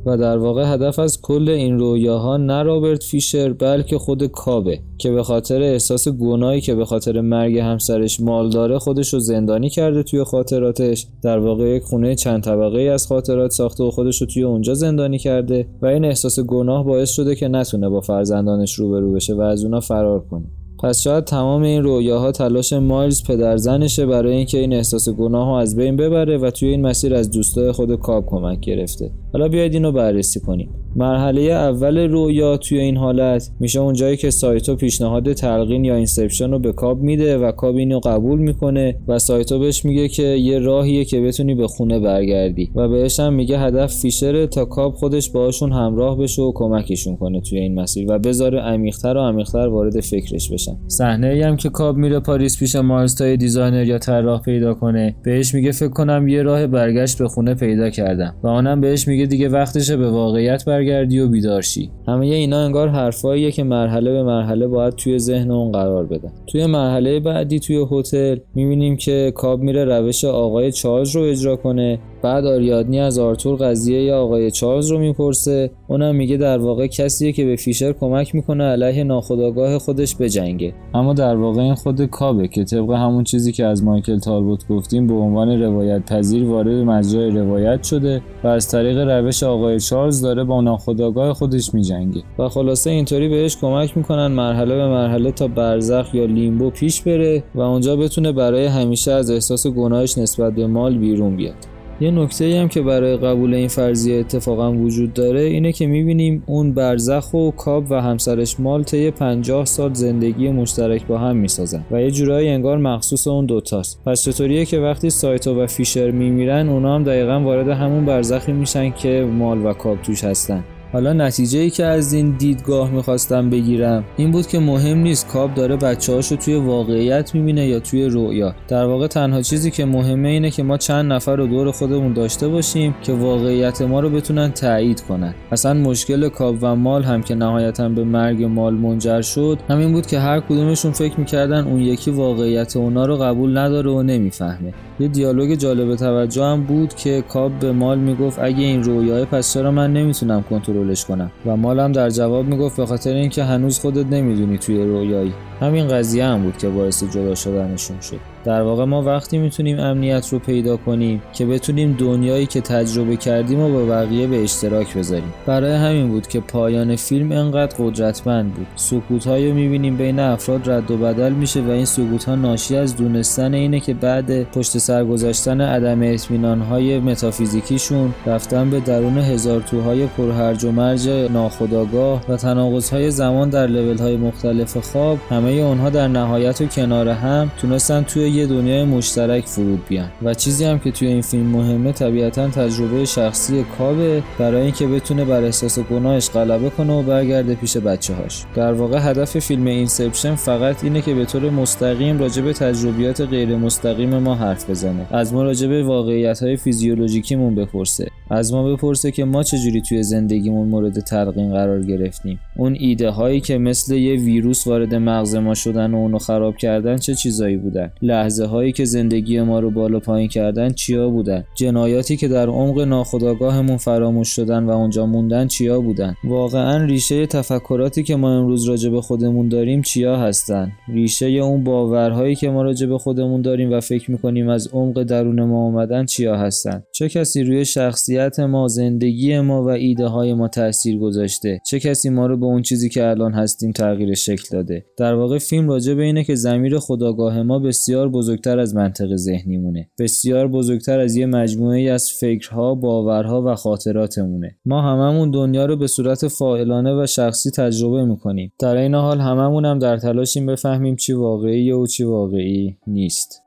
و 0.06 0.18
در 0.18 0.38
واقع 0.38 0.74
هدف 0.74 1.00
از 1.00 1.22
کل 1.22 1.50
این 1.50 1.80
رویاها 1.80 2.38
نه 2.38 2.64
رابرت 2.64 3.04
فیشر 3.04 3.54
بلکه 3.54 3.98
خود 3.98 4.28
کابه 4.28 4.80
که 4.98 5.12
به 5.12 5.24
خاطر 5.24 5.62
احساس 5.62 6.08
گناهی 6.08 6.62
که 6.62 6.76
به 6.76 6.86
خاطر 6.86 7.22
مرگ 7.22 7.58
همسرش 7.58 8.20
مال 8.20 8.50
داره 8.50 8.80
خودش 8.80 9.14
رو 9.14 9.20
زندانی 9.20 9.70
کرده 9.70 10.04
توی 10.04 10.24
خاطراتش. 10.24 11.08
در 11.22 11.40
واقع 11.40 11.76
یک 11.76 11.84
خونه 11.84 12.16
چند 12.16 12.44
طبقه 12.44 12.82
از 12.82 13.08
خاطرات 13.08 13.52
ساخته 13.52 13.84
و 13.84 13.92
خودش 13.92 14.22
رو 14.22 14.28
توی 14.28 14.44
اونجا 14.44 14.74
زندانی 14.74 15.20
کرده 15.20 15.68
و 15.82 15.86
این 15.86 16.06
احساس 16.06 16.40
گناه 16.40 16.86
باعث 16.86 17.10
شده 17.10 17.36
که 17.36 17.48
نتونه 17.48 17.90
با 17.90 18.02
فرزندانش 18.02 18.74
روبرو 18.74 19.14
بشه 19.14 19.34
و 19.34 19.42
از 19.42 19.64
اونا 19.64 19.80
فرار 19.80 20.20
کنه. 20.20 20.46
پس 20.84 21.02
شاید 21.02 21.24
تمام 21.24 21.62
این 21.62 21.84
رویاها 21.84 22.32
تلاش 22.32 22.74
مایلز 22.74 23.24
پدرزنشه 23.24 24.06
برای 24.06 24.36
اینکه 24.36 24.58
این 24.58 24.74
احساس 24.74 25.10
گناه 25.10 25.48
رو 25.48 25.54
از 25.54 25.76
بین 25.76 25.96
ببره 25.96 26.38
و 26.38 26.52
توی 26.52 26.70
این 26.70 26.82
مسیر 26.82 27.16
از 27.16 27.32
دوستای 27.32 27.72
خود 27.72 28.00
کاب 28.00 28.26
کمک 28.26 28.60
گرفته. 28.60 29.12
حالا 29.34 29.48
بیاید 29.48 29.74
اینو 29.74 29.92
بررسی 29.92 30.40
کنیم. 30.40 30.70
مرحله 30.96 31.42
اول 31.42 31.98
رویا 31.98 32.58
توی 32.58 32.80
این 32.80 32.98
حالت 32.98 33.50
میشه 33.60 33.80
اونجایی 33.80 34.18
که 34.18 34.30
سایتو 34.30 34.76
پیشنهاد 34.76 35.34
تلقین 35.34 35.86
یا 35.86 35.96
inception 35.96 36.52
رو 36.52 36.60
به 36.60 36.74
کاب 36.74 37.02
میده 37.02 37.38
و 37.38 37.52
کاب 37.52 37.76
اینو 37.76 38.00
قبول 38.00 38.40
می‌کنه 38.40 38.96
و 39.08 39.20
سایتو 39.20 39.60
بهش 39.60 39.86
میگه 39.86 40.08
که 40.08 40.24
یه 40.24 40.60
راهیه 40.60 41.06
که 41.06 41.22
بتونی 41.22 41.56
به 41.56 41.68
خونه 41.68 42.00
برگردی 42.00 42.72
و 42.76 42.88
بهش 42.88 43.20
هم 43.20 43.34
میگه 43.34 43.60
هدف 43.60 43.94
فیشره 43.94 44.48
تا 44.48 44.66
کاب 44.66 44.94
خودش 44.94 45.30
باهاشون 45.30 45.72
همراه 45.72 46.18
بشه 46.18 46.42
و 46.42 46.52
کمکشون 46.56 47.16
کنه 47.16 47.42
توی 47.42 47.60
این 47.60 47.80
مسیر 47.80 48.12
و 48.12 48.20
بذاره 48.20 48.60
عمیقتر 48.60 49.18
و 49.18 49.20
عمیقتر 49.20 49.68
وارد 49.68 50.00
فکرش 50.00 50.52
بشن. 50.52 50.78
صحنه 50.88 51.46
هم 51.46 51.56
که 51.56 51.70
کاب 51.70 51.98
میره 51.98 52.20
پاریس 52.20 52.60
پیش 52.60 52.76
مایلز 52.76 53.25
تا 53.25 53.38
یه 53.38 53.47
designer 53.47 53.84
یا 53.84 53.98
طراح 53.98 54.42
پیدا 54.42 54.74
کنه 54.74 55.16
بهش 55.24 55.54
میگه 55.54 55.72
فکر 55.72 55.90
کنم 55.90 56.28
یه 56.28 56.44
راه 56.44 56.68
برگشت 56.68 57.18
به 57.18 57.28
خونه 57.28 57.54
پیدا 57.54 57.90
کردم 57.90 58.36
و 58.44 58.48
اونم 58.48 58.82
بهش 58.82 59.08
میگه 59.08 59.26
دیگه 59.26 59.50
وقتشه 59.50 59.98
به 59.98 60.10
واقعیت 60.10 60.66
برگردی 60.80 61.20
و 61.20 61.28
بیدارشی. 61.28 61.90
همه 62.08 62.26
اینا 62.26 62.58
انگار 62.58 62.88
حرفاییه 62.88 63.52
که 63.52 63.64
مرحله 63.64 64.12
به 64.12 64.24
مرحله 64.24 64.68
باید 64.68 64.94
توی 64.94 65.20
ذهن 65.20 65.52
اون 65.52 65.72
قرار 65.72 66.06
بدن 66.06 66.32
توی 66.48 66.66
مرحله 66.66 67.20
بعدی 67.20 67.60
توی 67.60 67.86
هتل 67.92 68.38
می‌بینیم 68.56 68.98
که 68.98 69.34
کاب 69.36 69.62
میره 69.62 69.86
روش 69.86 70.26
آقای 70.26 70.72
چارلز 70.72 71.16
رو 71.16 71.22
اجرا 71.22 71.56
کنه. 71.56 72.00
بعد 72.22 72.46
آریادنی 72.46 73.00
از 73.00 73.20
آرتور 73.20 73.56
قضیه 73.56 74.14
آقای 74.14 74.52
چارلز 74.52 74.92
رو 74.92 75.00
می‌پرسه. 75.00 75.72
اونم 75.88 76.16
میگه 76.16 76.38
در 76.38 76.58
واقع 76.58 76.88
کسیه 76.88 77.32
که 77.32 77.46
به 77.46 77.56
فیشر 77.56 77.94
کمک 77.94 78.36
می‌کنه 78.36 78.64
علیه 78.64 79.04
ناخداگاه 79.04 79.78
خودش 79.78 80.16
بجنگه. 80.16 80.74
اما 80.94 81.14
در 81.14 81.36
واقع 81.36 81.62
این 81.62 81.76
خود 81.76 82.06
کابه 82.06 82.48
که 82.48 82.64
طبق 82.64 82.92
همون 82.92 83.24
چیزی 83.24 83.52
که 83.52 83.66
از 83.66 83.84
مایکل 83.84 84.20
تالبوت 84.20 84.68
گفتیم 84.68 85.08
به 85.08 85.14
عنوان 85.14 85.64
روایت 85.64 86.14
پذیر 86.14 86.46
وارد 86.46 86.68
مجرای 86.68 87.30
روایت 87.30 87.84
شده 87.84 88.22
و 88.44 88.48
از 88.48 88.68
طریق 88.68 88.98
روش 88.98 89.44
آقای 89.44 89.80
چارلز 89.80 90.22
داره 90.22 90.44
با 90.44 90.62
ناخداگاه 90.62 91.34
خودش 91.34 91.74
میجنگه. 91.74 92.22
و 92.40 92.50
خلاصه 92.50 92.90
اینطوری 92.90 93.30
بهش 93.30 93.58
کمک 93.58 93.98
می‌کنن 93.98 94.28
مرحله 94.28 94.76
به 94.76 94.88
مرحله 94.88 95.32
تا 95.32 95.48
برزخ 95.48 96.16
یا 96.16 96.26
لیمبو 96.26 96.70
پیش 96.70 97.02
بره 97.02 97.44
و 97.56 97.62
اونجا 97.62 97.96
بتونه 97.96 98.32
برای 98.32 98.66
همیشه 98.66 99.12
از 99.12 99.32
احساس 99.32 99.68
گناهش 99.68 100.18
نسبت 100.18 100.54
به 100.54 100.68
مال 100.68 100.98
بیرون 100.98 101.36
بیاد. 101.36 101.79
یه 102.02 102.12
نکته 102.12 102.60
هم 102.62 102.68
که 102.68 102.82
برای 102.82 103.18
قبول 103.18 103.54
این 103.54 103.68
فرضیه 103.68 104.20
اتفاقا 104.20 104.72
وجود 104.72 105.14
داره 105.14 105.42
اینه 105.42 105.72
که 105.72 105.88
می‌بینیم 105.88 106.44
اون 106.46 106.74
برزخ 106.74 107.34
و 107.34 107.52
کاب 107.52 107.92
و 107.92 108.02
همسرش 108.02 108.60
مال 108.60 108.84
طی 108.84 109.12
50 109.12 109.66
سال 109.66 109.94
زندگی 109.94 110.50
مشترک 110.50 111.06
با 111.06 111.18
هم 111.18 111.36
می‌سازن 111.36 111.86
و 111.92 112.02
یه 112.02 112.12
جورایی 112.12 112.50
انگار 112.50 112.78
مخصوص 112.78 113.28
اون 113.28 113.46
دوتاست 113.46 114.00
پس 114.06 114.24
چطوریه 114.24 114.66
که 114.66 114.80
وقتی 114.80 115.10
سایتو 115.10 115.62
و 115.62 115.68
فیشر 115.68 116.12
میمیرن 116.12 116.70
اونا 116.70 116.96
هم 116.96 117.04
دقیقا 117.04 117.40
وارد 117.40 117.68
همون 117.68 118.06
برزخی 118.06 118.52
میشن 118.52 118.92
که 118.92 119.28
مال 119.34 119.66
و 119.66 119.74
کاب 119.74 120.02
توش 120.02 120.24
هستن. 120.24 120.64
حالا 120.92 121.14
نتیجه 121.14 121.60
ای 121.60 121.70
که 121.70 121.86
از 121.86 122.14
این 122.14 122.36
دیدگاه 122.38 122.92
می‌خواستم 122.92 123.50
بگیرم 123.50 124.04
این 124.18 124.32
بود 124.32 124.48
که 124.48 124.60
مهم 124.60 124.98
نیست 124.98 125.28
کاب 125.28 125.54
داره 125.54 125.76
بچه 125.76 126.14
هاشو 126.14 126.36
توی 126.36 126.56
واقعیت 126.56 127.36
می‌بینه 127.36 127.68
یا 127.68 127.80
توی 127.80 128.06
رویا 128.06 128.56
در 128.68 128.86
واقع 128.86 129.08
تنها 129.08 129.42
چیزی 129.42 129.72
که 129.72 129.86
مهمه 129.86 130.30
اینه 130.30 130.52
که 130.52 130.64
ما 130.64 130.78
چند 130.78 131.14
نفر 131.14 131.36
رو 131.36 131.48
دور 131.48 131.72
خودمون 131.72 132.14
داشته 132.14 132.48
باشیم 132.48 132.96
که 133.04 133.14
واقعیت 133.14 133.82
ما 133.82 134.00
رو 134.00 134.10
بتونن 134.10 134.52
تایید 134.52 135.02
کنن. 135.02 135.34
اصلا 135.52 135.74
مشکل 135.74 136.30
کاب 136.30 136.58
و 136.62 136.76
مال 136.76 137.04
هم 137.04 137.22
که 137.24 137.36
نهایتا 137.36 137.90
به 137.90 138.04
مرگ 138.04 138.44
مال 138.44 138.74
منجر 138.74 139.22
شد 139.22 139.60
همین 139.70 139.92
بود 139.92 140.06
که 140.08 140.20
هر 140.20 140.40
کدومشون 140.40 140.92
فکر 140.92 141.20
می‌کردن 141.20 141.68
اون 141.68 141.82
یکی 141.82 142.12
واقعیت 142.12 142.78
اونا 142.78 143.06
رو 143.06 143.18
قبول 143.18 143.58
نداره 143.58 143.92
و 143.92 144.04
نمی‌فهمه. 144.04 144.74
یه 145.00 145.08
دیالوگ 145.08 145.56
جالب 145.56 145.96
توجه 145.96 146.44
هم 146.44 146.64
بود 146.64 146.96
که 146.96 147.24
کاب 147.30 147.60
به 147.60 147.72
مال 147.72 148.00
می‌گفت 148.00 148.40
اگه 148.40 148.64
این 148.64 148.84
رویاه 148.84 149.26
پس 149.26 149.54
چرا 149.54 149.72
من 149.72 149.94
نمی‌تونم 149.94 150.44
کنترلش 150.50 151.06
کنم؟ 151.06 151.32
و 151.46 151.58
مالم 151.58 151.92
در 151.92 152.10
جواب 152.10 152.46
می‌گفت 152.46 152.78
به 152.78 152.86
خاطر 152.86 153.14
اینکه 153.14 153.44
هنوز 153.44 153.80
خودت 153.80 154.06
نمی‌دونی 154.06 154.58
توی 154.58 154.84
رویایی. 154.84 155.34
همین 155.60 155.88
قضیه 155.88 156.26
هم 156.26 156.44
بود 156.44 156.58
که 156.58 156.70
باعث 156.70 157.04
جدا 157.04 157.36
شدنشون 157.36 158.02
شد. 158.02 158.20
در 158.44 158.62
واقع 158.62 158.86
ما 158.86 159.02
وقتی 159.02 159.38
می‌تونیم 159.38 159.80
امنیت 159.80 160.30
رو 160.32 160.40
پیدا 160.40 160.78
کنیم 160.78 161.22
که 161.34 161.46
بتونیم 161.46 161.96
دنیایی 162.00 162.46
که 162.46 162.62
تجربه 162.62 163.16
کردیم 163.16 163.60
و 163.60 163.70
با 163.74 163.86
بقیه 163.86 164.28
به 164.28 164.44
اشتراک 164.44 164.98
بذاریم. 164.98 165.34
برای 165.46 165.74
همین 165.76 166.10
بود 166.10 166.28
که 166.28 166.40
پایان 166.40 166.96
فیلم 166.96 167.32
انقدر 167.32 167.76
قدرتمند 167.80 168.54
بود. 168.54 168.68
سکوت 168.76 169.28
رو 169.28 169.54
می‌بینیم 169.54 169.98
بین 169.98 170.20
افراد 170.20 170.70
رد 170.70 170.92
و 170.92 170.98
بدل 170.98 171.32
میشه 171.32 171.62
و 171.62 171.70
این 171.70 171.86
سکوت 171.86 172.24
ها 172.24 172.36
ناشی 172.36 172.76
از 172.76 172.96
دونستن 172.96 173.54
اینه 173.54 173.80
که 173.80 173.94
بعد 173.94 174.44
پشت 174.44 174.78
سر 174.78 175.06
گذاشتن 175.06 175.62
عدم 175.62 176.04
اطمینان 176.04 176.62
های 176.62 177.00
متافیزیکیشون 177.00 178.14
رفتن 178.26 178.70
به 178.70 178.80
درون 178.80 179.18
هزار 179.18 179.62
توهای 179.62 180.08
پرهرج 180.08 180.64
و 180.64 180.72
مرج 180.72 181.10
ناخداگاه 181.10 182.22
و 182.30 182.38
تناقض 182.38 182.90
های 182.90 183.12
زمان 183.12 183.50
در 183.50 183.68
لول 183.68 183.98
های 183.98 184.18
مختلف 184.18 184.78
خواب 184.78 185.18
همه 185.30 185.49
اونها 185.58 185.90
در 185.90 186.08
نهایت 186.08 186.62
و 186.62 186.66
کنار 186.66 187.10
هم 187.10 187.52
تونستن 187.58 188.04
توی 188.04 188.30
یه 188.30 188.48
دنیای 188.48 188.84
مشترک 188.84 189.46
فرود 189.46 189.88
بیان. 189.88 190.10
و 190.24 190.34
چیزی 190.34 190.66
هم 190.66 190.80
که 190.80 190.92
توی 190.92 191.08
این 191.08 191.22
فیلم 191.22 191.46
مهمه 191.46 191.92
طبیعتا 191.92 192.48
تجربه 192.48 193.06
شخصی 193.06 193.66
کابه 193.78 194.24
برای 194.40 194.62
اینکه 194.62 194.88
بتونه 194.88 195.26
بر 195.26 195.44
احساس 195.44 195.80
گناهش 195.80 196.30
غلبه 196.30 196.70
کنه 196.70 196.94
و 196.94 197.02
برگرده 197.02 197.56
پیش 197.56 197.78
بچه 197.78 198.14
هاش 198.14 198.46
در 198.56 198.74
واقع 198.74 199.00
هدف 199.02 199.40
فیلم 199.40 199.66
Inception 199.66 200.36
فقط 200.36 200.84
اینه 200.84 201.02
که 201.02 201.14
به 201.14 201.26
طور 201.26 201.50
مستقیم 201.50 202.20
راجع 202.20 202.42
به 202.42 202.54
تجربیات 202.54 203.22
غیر 203.22 203.56
مستقیم 203.56 204.18
ما 204.18 204.36
حرف 204.36 204.70
بزنه. 204.70 205.06
از 205.12 205.34
ما 205.34 205.44
راجع 205.44 205.68
به 205.68 205.84
واقعیت 205.84 206.44
های 206.44 206.58
فیزیولوژیکیمون 206.58 207.56
بپرسه. 207.56 208.08
از 208.30 208.54
ما 208.54 208.74
بپرسه 208.74 209.12
که 209.12 209.26
ما 209.26 209.44
چجوری 209.44 209.82
توی 209.82 210.04
زندگیمون 210.04 210.68
مورد 210.68 211.00
تلقین 211.00 211.52
قرار 211.52 211.82
گرفتیم. 211.82 212.40
اون 212.56 212.76
ایده 212.80 213.10
هایی 213.10 213.42
که 213.42 213.58
مثل 213.58 213.94
یه 213.94 214.16
ویروس 214.16 214.68
وارد 214.68 214.96
مغز 214.96 215.36
ما 215.40 215.54
شدن 215.54 215.94
و 215.94 215.98
اونو 215.98 216.18
خراب 216.18 216.58
کردن 216.58 216.98
چه 216.98 217.16
چیزایی 217.16 217.58
بودن؟ 217.58 217.92
لحظه 218.02 218.46
هایی 218.46 218.72
که 218.72 218.86
زندگی 218.86 219.42
ما 219.42 219.60
رو 219.60 219.72
بالا 219.72 220.00
پایین 220.00 220.28
کردن 220.28 220.70
چیا 220.70 221.10
بودن؟ 221.10 221.44
جنایاتی 221.56 222.18
که 222.18 222.28
در 222.28 222.48
عمق 222.48 222.80
ناخودآگاهمون 222.80 223.78
فراموش 223.78 224.30
شدن 224.30 224.64
و 224.64 224.70
اونجا 224.70 225.06
موندن 225.06 225.48
چیا 225.48 225.82
بودن؟ 225.82 226.16
واقعا 226.24 226.86
ریشه 226.86 227.26
تفکراتی 227.26 228.04
که 228.04 228.16
ما 228.16 228.38
امروز 228.38 228.70
راجع 228.70 228.90
به 228.90 229.02
خودمون 229.02 229.50
داریم 229.50 229.82
چیا 229.82 230.18
هستن؟ 230.18 230.72
ریشه 230.88 231.26
اون 231.26 231.64
باورهایی 231.64 232.36
که 232.36 232.50
ما 232.50 232.64
راجع 232.64 232.88
به 232.88 232.98
خودمون 232.98 233.42
داریم 233.42 233.72
و 233.72 233.80
فکر 233.80 234.12
می‌کنیم 234.12 234.50
از 234.50 234.68
عمق 234.74 235.04
درون 235.04 235.44
ما 235.44 235.64
اومدن 235.66 236.06
چیا 236.06 236.38
هستن؟ 236.38 236.84
چه 236.92 237.10
کسی 237.10 237.44
روی 237.44 237.66
شخصیت 237.66 238.40
ما 238.40 238.68
زندگی 238.68 239.40
ما 239.40 239.64
و 239.64 239.70
ایده 239.70 240.08
های 240.08 240.34
ما 240.34 240.48
تاثیر 240.48 240.98
گذاشته؟ 240.98 241.60
چه 241.66 241.80
کسی 241.80 242.10
ما 242.10 242.26
رو 242.28 242.38
به 242.38 242.46
اون 242.46 242.62
چیزی 242.62 242.90
که 242.90 243.08
الان 243.08 243.34
هستیم 243.34 243.72
تغییر 243.72 244.14
شکل 244.14 244.44
داده؟ 244.52 244.86
در 244.98 245.14
واقع 245.14 245.29
فیلم 245.38 245.70
راجع 245.70 245.94
به 245.94 246.04
اینه 246.04 246.24
که 246.24 246.36
زمیر 246.36 246.80
خداگاه 246.80 247.44
ما 247.44 247.60
بسیار 247.60 248.10
بزرگتر 248.10 248.60
از 248.60 248.76
منطق 248.76 249.16
ذهنیمونه 249.16 249.90
بسیار 250.00 250.48
بزرگتر 250.48 251.00
از 251.00 251.16
یه 251.16 251.26
مجموعه 251.26 251.92
از 251.92 252.12
فکرها 252.12 252.76
باورها 252.76 253.44
و 253.46 253.56
خاطراتمونه. 253.56 254.56
ما 254.66 254.82
هممون 254.82 255.32
دنیا 255.32 255.66
رو 255.66 255.76
به 255.78 255.88
صورت 255.88 256.28
فاعلانه 256.28 257.04
و 257.04 257.06
شخصی 257.06 257.52
تجربه 257.52 258.06
می‌کنیم. 258.06 258.54
در 258.60 258.76
این 258.76 258.96
حال 258.96 259.20
هممون 259.20 259.66
هم 259.66 259.80
در 259.80 259.98
تلاشیم 259.98 260.46
بفهمیم 260.46 260.96
چی 260.96 261.14
واقعیه 261.14 261.76
و 261.76 261.88
چی 261.88 262.04
واقعی 262.04 262.78
نیست. 262.88 263.42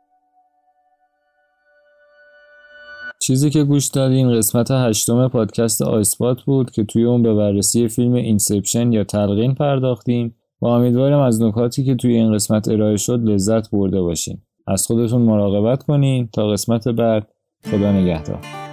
چیزی 3.22 3.50
که 3.50 3.64
گوش 3.64 3.88
دادین 3.88 4.32
قسمت 4.36 4.70
هشتم 4.70 5.28
پادکست 5.28 5.82
آیسپات 5.82 6.42
بود 6.42 6.70
که 6.70 6.84
توی 6.84 7.04
اون 7.04 7.22
به 7.22 7.34
بررسی 7.34 7.88
فیلم 7.88 8.14
Inception 8.14 8.92
یا 8.92 9.04
تلقین 9.04 9.54
پرداختیم. 9.54 10.34
و 10.62 10.66
امیدوارم 10.66 11.20
از 11.20 11.42
نکاتی 11.42 11.84
که 11.84 11.94
توی 11.94 12.14
این 12.14 12.34
قسمت 12.34 12.68
ارائه 12.68 12.96
شد 12.96 13.20
لذت 13.24 13.70
برده 13.70 14.00
باشین. 14.00 14.38
از 14.66 14.86
خودتون 14.86 15.22
مراقبت 15.22 15.82
کنین. 15.82 16.28
تا 16.32 16.48
قسمت 16.48 16.88
بعد 16.88 17.28
خدا 17.70 17.92
نگهدار. 17.92 18.71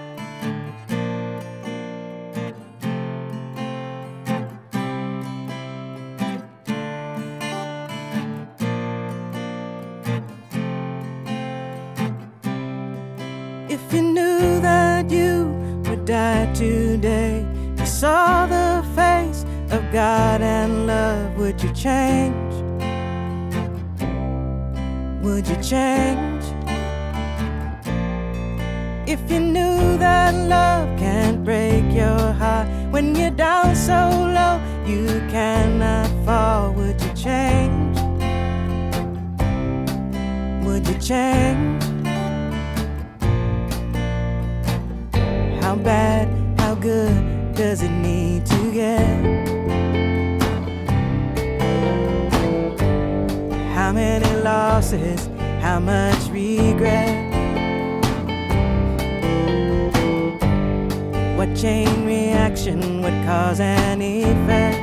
chain 61.56 62.06
reaction 62.06 63.02
would 63.02 63.26
cause 63.26 63.60
an 63.60 64.02
effect. 64.02 64.80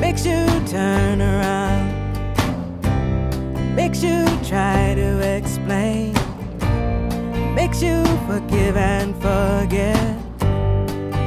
Makes 0.00 0.26
you 0.26 0.46
turn 0.66 1.20
around, 1.20 1.88
makes 3.74 4.02
you 4.02 4.24
try 4.44 4.94
to 4.94 5.36
explain, 5.36 6.12
makes 7.54 7.82
you 7.82 8.04
forgive 8.26 8.76
and 8.76 9.14
forget, 9.16 10.16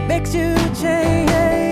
makes 0.07 0.33
you 0.33 0.55
change. 0.81 1.64